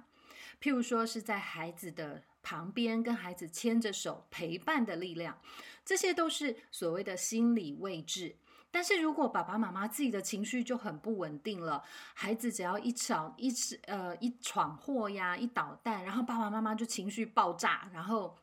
[0.61, 5.37] 譬如说是在孩子的旁边，跟孩子牵着手陪伴的力量，
[5.83, 8.37] 这些都是所谓的心理位置。
[8.71, 13.53] 但是如果爸爸妈妈自己的情绪就很不稳定了，孩子只要一闯一
[13.85, 18.37] 呃一闯祸呀，一捣蛋，然后爸爸妈妈就情绪爆炸，然后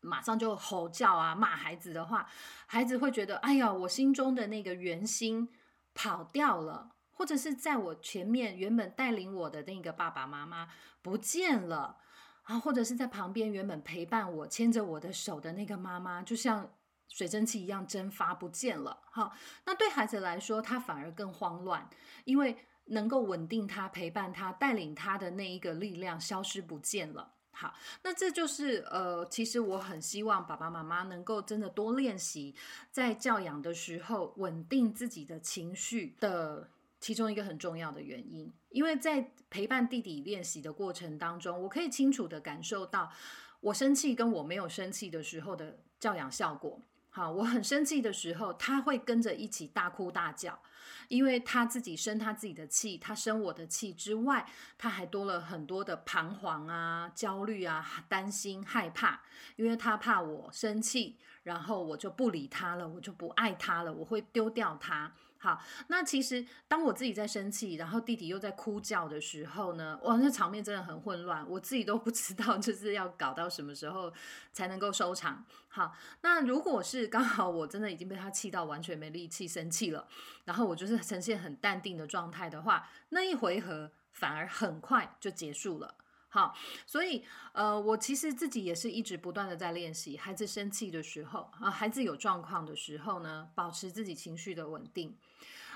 [0.00, 2.26] 马上就吼叫啊骂孩子的话，
[2.66, 5.48] 孩子会觉得哎呀，我心中的那个圆心。
[5.96, 10.66] 跑掉了，或者是在我前面原本带领我的那个爸爸妈妈
[11.02, 11.98] 不见了
[12.42, 16.68] 啊，或者是在旁边原本陪伴我、牵着我的手的那个妈妈，就像
[17.08, 18.98] 水蒸气一样蒸发不见了。
[19.10, 19.32] 哈，
[19.64, 21.88] 那对孩子来说，他反而更慌乱，
[22.24, 27.32] 因为能够稳定他、陪伴他、带领他的那一个力量消失不见了。
[27.56, 32.52] 好，那这就是呃，其实我很希望爸爸妈妈能够真的多练习，
[32.90, 38.52] 在教养的时候稳定自己的情绪的其中一个很重要的原因。
[38.70, 43.12] 因为在陪伴弟弟练习的过程当中，我可以清楚的感受到，
[43.60, 46.82] 我生气跟我没有生气的时候的教养效果。
[47.16, 50.58] 好，我很生气的时候，他会跟着一起大哭大叫。
[51.06, 54.44] 因为他自己生他自己的气，他生我的气之外，
[54.76, 59.20] 他还多了很多的彷徨啊、焦虑啊、担心、害怕，
[59.54, 65.12] 因为他怕我生气，然后我就不理他了，我就不爱他了，我会丢掉他。
[65.44, 74.10] 好，那其实当我自己在生气，然后弟弟又在哭叫的时候呢，哇，那场面真的很混乱，我自己都不知道 就是要搞到什么时候
[74.54, 75.44] 才能够收场。
[75.68, 80.08] 好，那如果是刚好我真的已经被他气到完全没力气生气了，
[80.46, 85.94] 然后我就是呈现很淡定的状态的话，那一回合反而很快就结束了。
[86.34, 86.52] 好，
[86.84, 95.16] 所以呃，我其实自己也是一直不断的在练习，孩子生气的时候啊，孩子有状况的时候呢，保持自己情绪的稳定。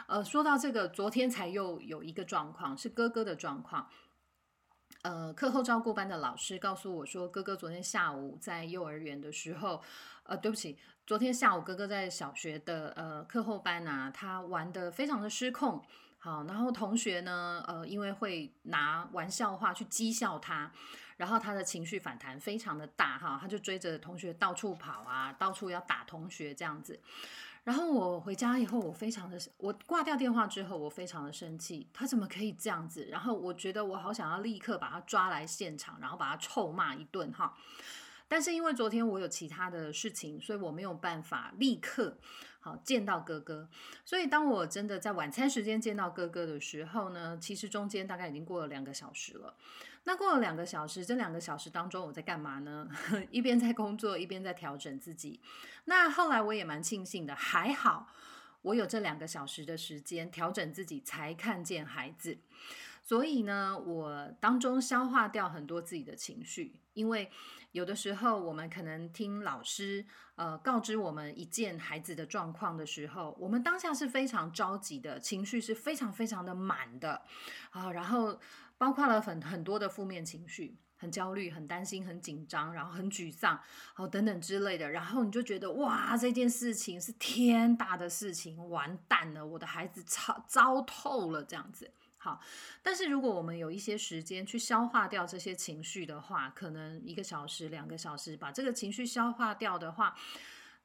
[0.09, 3.89] 呃，说到这个，昨天才又有一个状况，是哥哥的状况。
[5.03, 9.81] 呃，课后照顾班的老师告诉我说，哥哥昨天下午在幼儿园的时候，
[10.25, 15.85] 呃，对不起，昨天下午哥哥在小学的呃课后班啊，他玩的非常的失控。
[16.29, 20.71] 好，然后同学呢，呃，因为会拿玩笑话去讥笑他，
[21.17, 27.01] 然后他的情绪反弹非常的大哈，他就追着同学到处跑啊，到处要打同学这样子。
[27.65, 33.07] 然后我回家以后，我非常的，我挂掉电话之后，我非常的生气，他怎么可以这样子？
[33.07, 37.57] 然后我觉得我好想要立刻把他抓来现场，然后把他臭骂一顿哈。
[38.31, 42.19] 但是因为昨天我有其他的事情，所以我没有办法立刻
[42.77, 43.69] 见到哥哥。
[44.05, 49.55] 所以当我真的在晚餐时间见到哥哥的时候呢，其实中间大概已经过了两个小时了。
[50.05, 52.89] 那过了两个小时，这两个小时当中我在干嘛呢？
[53.31, 55.41] 一边在工作，一边在调整自己。
[55.85, 58.09] 那后来我也蛮庆幸的，还好
[58.63, 62.39] 我有这两个小时的时间调整自己，才看见孩子。
[63.03, 67.31] 所以呢，我当中消化掉很多自己的情绪，因为
[67.73, 70.05] 有的时候我们可能听老师
[70.37, 77.23] 呃告知我们一件孩子的状况的时候，我们当下是非常着急的，情绪是非常非常的满的
[77.71, 78.41] 啊，然后。
[78.81, 83.61] 包括了很很多的负面情绪，很焦虑、很担心、很紧张，然后很沮丧，
[83.97, 91.91] 哦等等之类的，然后你就觉得哇，这件事情是天大的事情，完蛋了，我的孩子糟糟透了这样子。
[92.29, 92.41] 好，
[92.83, 100.15] 但是如果我们有一些时间去消化掉这些情绪的话，可能一个小时、两个小时把这个情绪消化掉的话，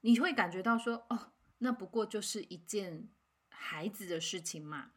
[0.02, 3.10] 你会感觉到说，哦，那不过就是一件
[3.50, 4.92] 孩子的事情嘛，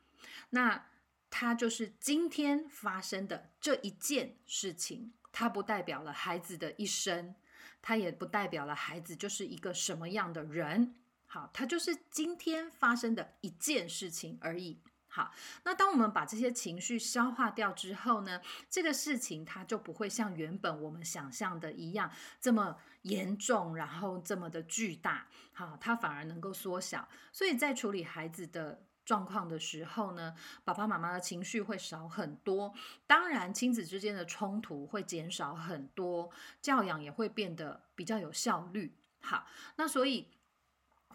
[0.50, 0.86] 那。
[1.28, 7.34] 它就是今天发生的这一件事情，它不代表了孩子的一生，
[7.82, 10.94] 它也不代表了孩子就是一个什么样的人。
[11.26, 14.80] 好，它就是今天发生的一件事情而已。
[15.16, 15.32] 好，
[15.64, 18.38] 那当我们把这些情绪消化掉之后呢，
[18.68, 25.26] 这个事情它就不会像原本我们想象的一样这么严重，然后这么的巨大。
[25.54, 27.08] 好，它反而能够缩小。
[27.32, 28.82] 所以在处理孩子的。
[29.06, 32.74] 状况的时候呢，爸爸妈妈的情绪会少很多，
[33.06, 36.28] 当然亲子之间的冲突会减少很多，
[36.60, 38.96] 教养也会变得比较有效率。
[39.20, 39.46] 好，
[39.76, 40.26] 那所以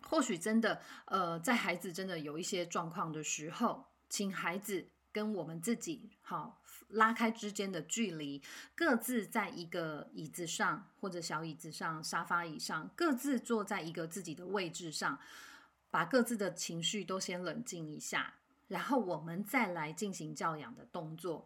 [0.03, 8.43] 或许真的，呃，在孩子真的有一些状况的时候，请孩子跟我们自己好拉开之间的距离，
[8.75, 15.17] 各自在一个椅子上或者小椅子上、沙发椅上，各自坐在一个自己的位置上。
[15.89, 18.33] 把各自的情绪都先冷静一下，
[18.69, 21.45] 然后我们再来进行教养的动作，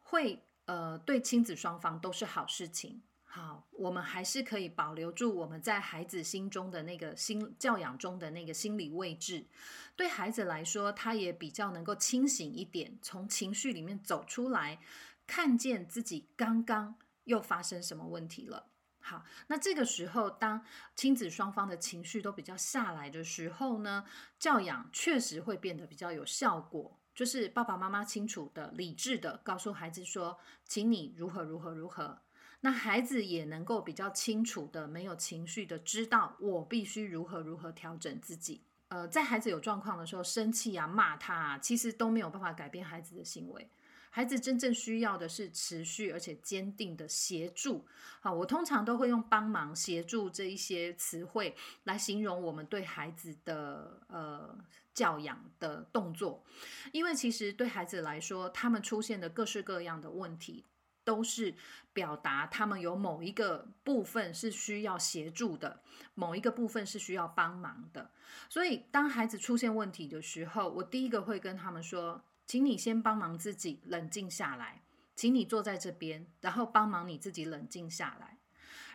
[0.00, 3.00] 会呃对亲子双方都是好事情。
[3.28, 9.46] 好，我们还是可以保留住我们在孩子心中的那个心教养中的那个心理位置。
[9.94, 14.78] 对孩子来说，他也比较能够清醒一点，从情绪里面走出来，
[15.26, 18.68] 看见自己刚刚又发生什么问题了。
[19.00, 20.64] 好，那这个时候，当
[20.94, 24.04] 亲子双方的情绪都比较下来的时候呢，
[24.38, 26.98] 教养确实会变得比较有效果。
[27.14, 32.22] 就是爸爸妈妈清楚的、理智的告诉孩子说：“请你如何如何如何。”
[32.66, 38.60] 那孩子也能够比较清楚的、没有情绪的知道我必须如何如何调整自己。
[38.88, 43.70] 呃，在孩子有状况的时候，生气啊、骂他，啊，其实都没有办法改变孩子的行为。
[44.10, 47.86] 孩子真正需要的是持续而且坚定的协助。
[48.18, 51.54] 好，我通常都会用帮忙、协助这一些词汇
[51.84, 54.58] 来形容我们对孩子的呃
[54.92, 56.42] 教养的动作，
[56.90, 60.64] 因为其实对孩子来说，他们出现的各式各样的问题，
[61.06, 61.54] 都是
[61.94, 65.80] 表达他们有某一个部分是需要协助的，
[66.14, 68.10] 某一个部分是需要帮忙的。
[68.50, 72.22] 所以，当孩子出现问题的时候，我第一个会跟他们说。
[72.48, 74.80] 请你先帮忙自己冷静下来，
[75.16, 78.38] 请你坐在这边，然后帮忙你自己冷静下来。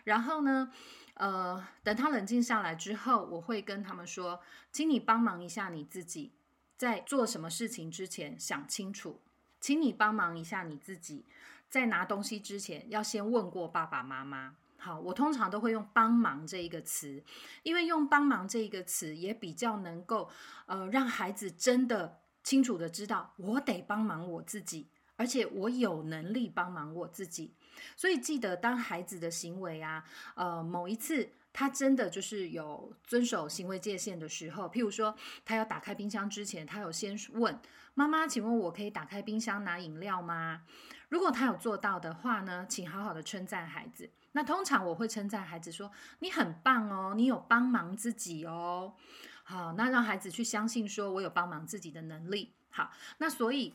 [0.04, 0.72] 然后呢，
[1.12, 4.40] 呃，等他冷静下来之后，我会跟他们说，
[4.72, 6.32] 请你帮忙一下你自己，
[6.78, 9.20] 在做什么事情之前想清楚。
[9.60, 11.26] 请你帮忙一下你自己，
[11.72, 14.54] 在拿东西之前要先问过爸爸妈妈。
[14.76, 17.24] 好，我通常都会用“帮忙”这一个词，
[17.62, 20.28] 因为用“帮忙”这一个词也比较能够，
[20.66, 22.18] 呃，让孩子真的。
[22.44, 27.54] 清楚的知道，我得帮忙我自己，而且我有能力帮忙我自己。
[27.96, 30.04] 所以记得，当孩子的行为啊，
[30.34, 35.14] 呃，某一次他真的就是有遵守行为界限的时候，譬如说，
[35.44, 37.56] 他要打开冰箱之前，他有先问
[37.94, 40.62] 妈妈：“请问我可以打开冰箱拿饮料吗？”
[41.12, 44.08] 如果他有做到的话呢，请好好的称赞孩子。
[44.32, 48.94] 那通常我会称赞孩子说：“你很棒哦，你有帮忙自己哦。”
[49.44, 52.54] 好，那让孩子去相信，说我有帮忙自己的能力。
[52.70, 53.74] 好，那所以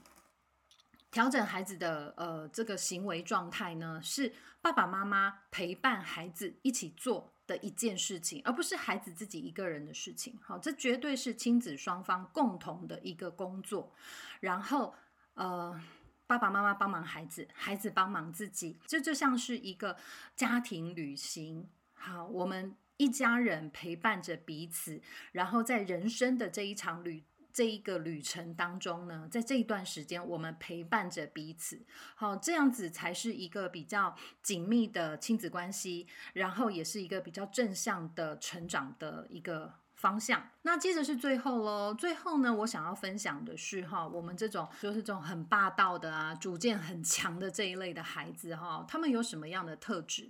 [1.12, 10.40] 调整孩子的呃这个行为状态呢，是爸爸妈妈陪伴孩子一起做的一件事情，而不是孩子自己一个人的事情。
[10.42, 13.94] 好，这绝对是亲子双方共同的一个工作。
[14.40, 14.96] 然后
[15.36, 15.80] 呃，
[16.28, 19.98] 爸爸妈妈帮忙孩子，孩子帮忙自己，这就像是一个
[20.36, 21.68] 家庭旅行。
[21.94, 25.02] 好，我们一家人陪伴着彼此，
[25.32, 27.24] 然后在人生的这一场旅。
[27.54, 40.50] 这一个旅程当中呢，在这一段时间，我们陪伴着彼此，好，这样子才是一个比较紧密的亲子关系，然后也是一个比较正向的成长的一个方向。
[40.62, 50.30] 那接着是最后喽，最后呢，我想要分享的是哈，我们这种就是这种很霸道的啊，主见很强的这一类的孩子哈，他们有什么样的特质？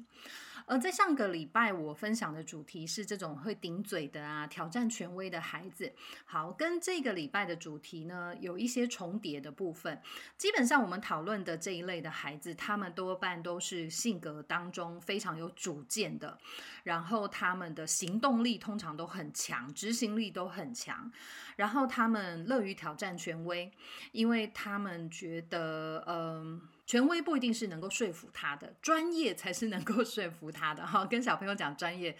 [0.68, 5.94] 而在上个礼拜，我分享的主题是这种会顶嘴的啊，挑战权威的孩子。
[6.26, 10.02] 好，跟这个礼拜的主题呢，有一些重叠的部分。
[10.38, 16.38] 基本上，我们讨论的这一类的孩子，他们多半都是性格当中非常有主见的，
[16.84, 21.10] 然后他们的行动力通常都很强，执行力都很强，
[21.56, 23.72] 然后他们乐于挑战权威，
[24.12, 26.62] 因为他们觉得，嗯。
[26.88, 30.88] 权威不一定是能够说服他的，专业才是能够说服他的。
[30.88, 32.16] 哈，跟小朋友讲专业，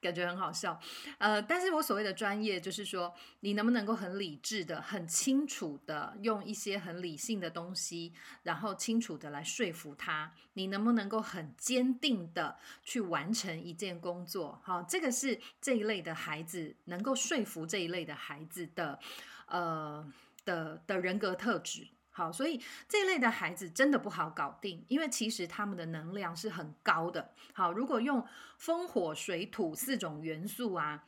[0.00, 0.78] 感觉很好笑。
[1.18, 8.12] 呃，但是我所谓的专业，就是说你能不能够很理智的、很清楚的用一些很理性的东西，
[8.42, 10.32] 然后清楚的来说服他。
[10.54, 14.60] 你能不能够很坚定的去完成一件工作？
[14.64, 18.98] 哈，这个是这一类的孩子能够说服这一类的孩子的，
[19.46, 20.12] 呃
[20.44, 21.86] 的的人格特质。
[22.18, 27.32] 好，所以这类的孩子真的不好搞定，因为其实他们的能量是很高的。
[27.52, 31.04] 好，如果用风、火、水、土四种元素啊。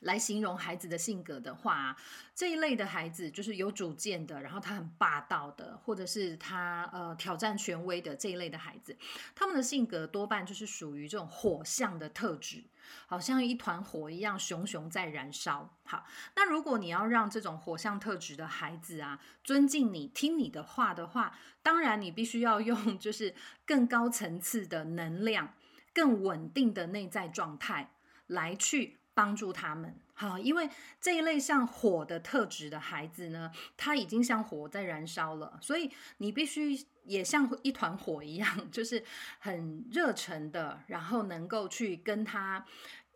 [0.00, 1.96] 来形容孩子的性格的话，
[2.34, 8.96] 这一类的孩子就是有主见的，然后他很霸道的，或者是他呃挑战权威的这一类的孩子，
[9.34, 12.64] 他们的性格多半就是属于这种火象的特质，
[13.06, 15.76] 好像一团火一样熊熊在燃烧。
[15.84, 23.34] 好，那如果你要让这种火象特质的孩子啊尊敬你、听你的话的话，当然你必须要用就是
[23.66, 25.52] 更高层次的能量、
[25.92, 27.92] 更稳定的内在状态
[28.26, 28.99] 来去。
[29.14, 30.68] 帮助他们，好，因为
[31.00, 39.04] 这一类像火的特质的孩子呢，他已经像火在燃烧了，所以你必须也像一团火一样，就是
[39.38, 42.64] 很热忱的，然后能够去跟他。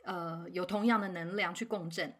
[0.06, 2.14] 呃，有同样的能量去共振，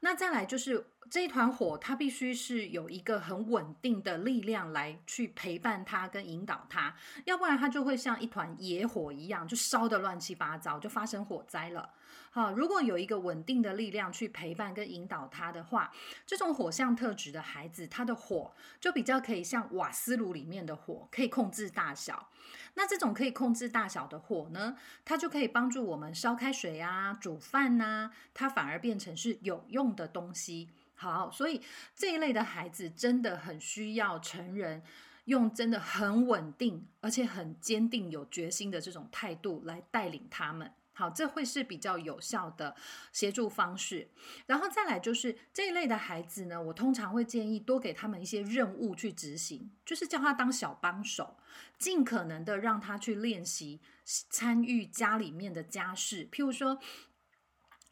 [0.00, 11.88] 那再来就是这一团火，它必须是有一个很稳定的力量来去陪伴它跟引导它，要不然它就会像一团野火一样，就烧得乱七八糟，就发生火灾了。
[12.30, 15.90] 好，如果有一个稳定的力量去陪伴跟引导他的话，
[16.26, 22.28] 这种火象特质的孩子，他的火就比较可以像瓦斯炉里面的火，可以控制大小。
[22.74, 30.70] 那这种可以控制大小的火呢，它就可以帮助我们烧开水啊、煮饭呐，它反而变成是有用的东西。
[30.94, 31.60] 好，所以
[31.96, 34.82] 这一类的孩子真的很需要成人
[35.24, 40.72] 用真的很稳定而且很坚定、有决心的这种态度来带领他们。
[41.00, 42.76] 好，这会是比较有效的
[43.10, 44.10] 协助方式。
[44.44, 51.38] 然后再来就是这一类的孩子呢，我通常会建议多给他们一些任务去执行，就是叫他当小帮手，
[51.78, 56.78] 尽可能的让他去练习参与家里面的家事，譬如说，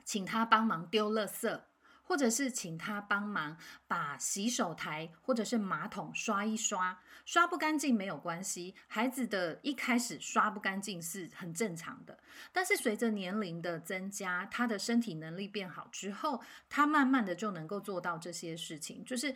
[0.04, 1.62] 请他帮忙丢垃圾。
[2.08, 6.98] 或者是请他帮忙把洗手台或者是马桶刷一刷，
[7.28, 8.74] 刷不干净没有关系。
[8.86, 12.18] 孩子的一开始刷不干净是很正常的，
[12.54, 19.34] 但是随着年龄的增加，他的身体能力变好之后，他慢慢的就能够做到这些事情，就是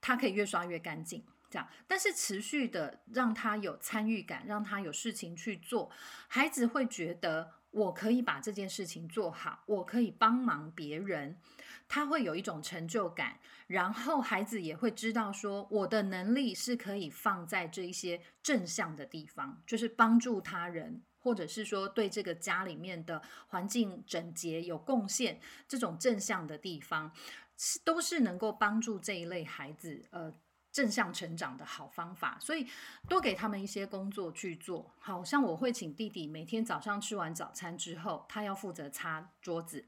[0.00, 1.68] 他可以越刷越干净，这样。
[1.86, 5.90] 但是持续的让他有参与感，让他有事情去做，
[6.28, 11.38] 孩子会觉得我可以把这件事情做好，我可以帮忙别人。
[11.86, 27.12] 他会有一种成就感，然后孩子也会知道说，我的能力是可以放在这一些正向的地方，就是帮助他人，或者是说对这个家里面的环境整洁有贡献，这种正向的地方，
[27.58, 30.32] 是都是能够帮助这一类孩子呃
[30.74, 32.36] 正向成长的好方法。
[32.40, 32.66] 所以
[33.08, 39.86] 多给他们一些工作去做，好像我会请弟弟每天早上吃完早餐之后，他要负责擦桌子。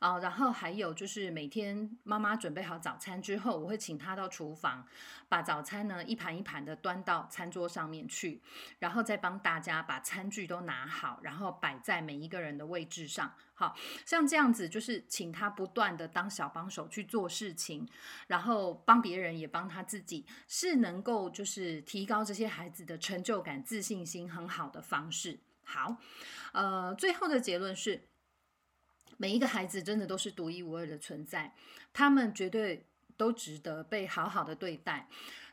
[0.00, 4.86] 啊，然后还有就是每天妈妈准备好早餐之后，我会请她到厨房，
[5.28, 8.40] 把早餐呢一盘一盘的端到餐桌上面去，
[8.78, 13.30] 然后再帮大家把餐具都拿好，然后摆在每一个人的位置上。
[13.52, 13.76] 好
[14.06, 17.86] 像这样子，就是请他不断的当小帮手去做事情，
[18.26, 25.38] 然后帮别人也帮他自己，是能够就是提高这些孩子的成就感、自信心很好的方式。
[25.62, 25.98] 好，
[26.52, 28.08] 呃，最后的结论是。
[29.20, 31.52] 每一个孩子真的都是独一无二的存在，
[31.92, 32.86] 他们绝对
[33.18, 35.06] 都值得被好好的对待。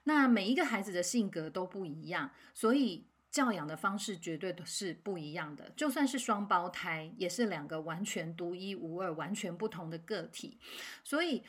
[0.06, 5.70] 那每一个孩子的性格都不一样，所以教养的方式绝对都是不一样的。
[5.76, 10.58] 就算是双胞胎，也是两个完全独一无二、完全不同的个体，
[11.04, 11.44] 所以。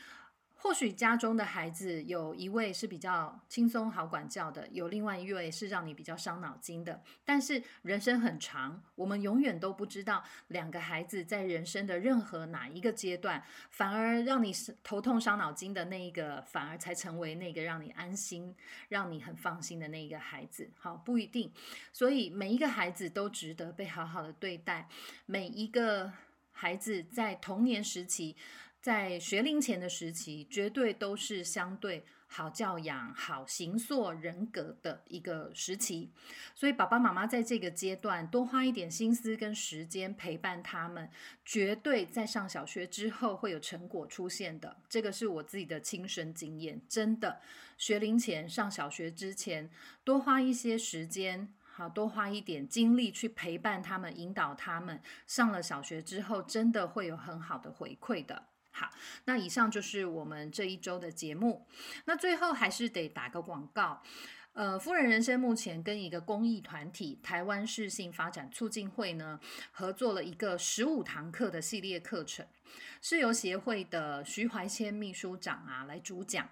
[0.60, 7.00] 或许家中的孩子有一位是比较轻松好管教的，有另外一位是让你比较伤脑筋的。
[7.24, 13.40] 但是人生很长，我们永远都不知道两个孩子在人生的任何哪一个阶段，
[13.70, 14.52] 反而让你
[14.82, 18.52] 头痛伤脑筋的那一个，反而才成为那个让你安心、
[18.88, 20.68] 让你很放心的那一个孩子。
[20.76, 21.52] 好，不一定。
[21.92, 24.88] 所以每一个孩子都值得被好好的对待。
[25.24, 26.12] 每一个
[26.50, 28.36] 孩子在童年时期。
[28.80, 36.10] 在学龄前的时期，绝对都是相对好教养、好形塑人格的一个时期，
[36.54, 41.10] 所以爸爸妈妈在这个阶段多花一点心思跟时间陪伴他们，
[41.44, 44.76] 绝对在上小学之后会有成果出现的。
[44.88, 47.40] 这个是我自己的亲身经验，真的，
[47.76, 49.68] 学龄前上小学之前，
[50.04, 58.44] 多花一些时间，好多花一点精力去陪伴他们、引导他们，上了小学之后，真的会有很好的回馈的。
[58.78, 58.88] 好，
[59.24, 61.66] 那以上就是我们这一周的节目。
[62.04, 64.00] 那最后还是得打个广告，
[64.52, 69.40] 呃，夫人人生目前跟一个公益团体台湾市性发展促进会呢
[69.72, 72.46] 合作了一个十五堂课的系列课程，
[73.02, 76.48] 是由协会的徐怀谦秘书长啊来主讲。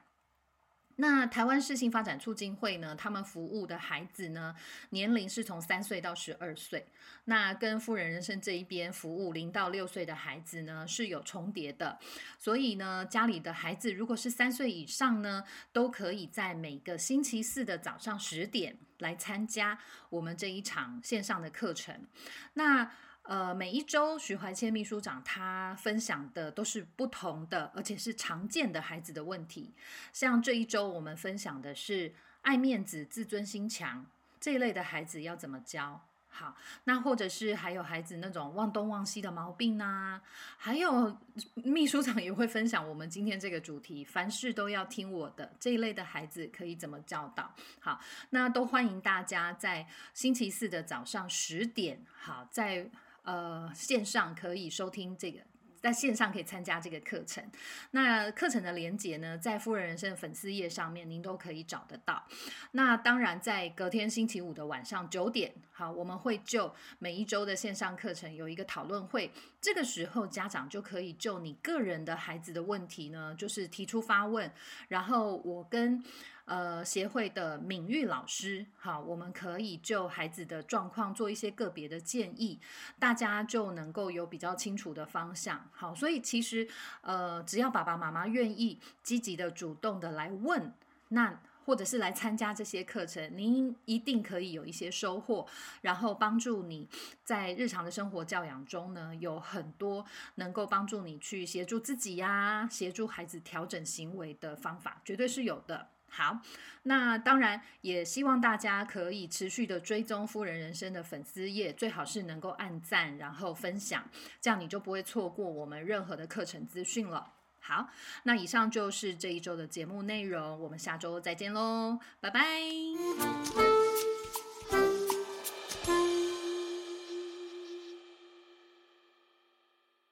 [0.96, 2.94] 那台湾市性发展促进会呢？
[2.96, 4.54] 他们服务的孩子呢，
[4.90, 6.86] 年龄是从三岁到十二岁。
[7.24, 11.98] 那跟富人人生这一边服务零到六岁的孩子呢，是有重叠的。
[12.38, 19.78] 所以呢，家里的孩子如果是三岁以上呢，都可以在每个星期四的早上十点来参加
[20.08, 22.06] 我们这一场线上的课程。
[22.54, 22.90] 那
[23.28, 29.72] 呃，每一周徐怀谦秘书长他分享的都是不同的，而且是常见的孩子的问题。
[30.12, 34.06] 像这一周我们分享的是爱面子、自尊心强
[34.38, 36.00] 这一类的孩子要怎么教？
[36.28, 36.54] 好，
[36.84, 40.22] 那或者是还有孩子那种忘东忘西的毛病啊，
[40.56, 41.16] 还有
[41.64, 47.52] 秘书长也会分享我们今天这个主题，凡事都要听我的这一类的孩子可以怎么教导？
[47.80, 48.00] 好，
[48.30, 52.88] 那都欢迎大家在星期四的早上十点，好在。
[53.26, 55.40] 呃，线上可以收听这个，
[55.82, 57.42] 在线上可以参加这个课程。
[57.90, 62.24] 那课程的连接呢，在富人人生的粉丝页上面，您都可以找得到。
[62.70, 69.32] 那当然，在隔天星期五的晚上九点，好，我们会就每一周的线上课程有一个讨论会。
[69.60, 74.48] 这个时候，家长就可以就你个人的孩子的问题呢，就是提出发问，
[74.88, 76.02] 然后我跟。
[76.46, 82.58] 呃，协会的敏玉老师，好，我们可以就孩子的状况做一些个别的建议，
[83.00, 85.68] 大家就能够有比较清楚的方向。
[85.72, 86.68] 好，所以其实
[87.00, 90.72] 呃，只要爸爸妈妈愿意积极的、主动的来问，
[91.08, 95.44] 那或者是来参加这些课程，您一定可以有一些收获，
[95.80, 96.88] 然后帮助你
[97.24, 105.88] 在日常的生活教养中呢，有很多能够帮助你去协助自己呀，协助孩子调整行为的方法，绝对是有的。
[106.16, 106.40] 好，
[106.84, 114.02] 那当然也希望大家可以持续的追踪夫人人生的粉丝页，最好是能够按赞，然后分享，
[114.40, 117.34] 这样你就不会错过我们任何的课程资讯了。
[117.60, 117.90] 好，
[118.22, 122.40] 那以上就是这一周的节目内容，我们下周再见喽，拜拜。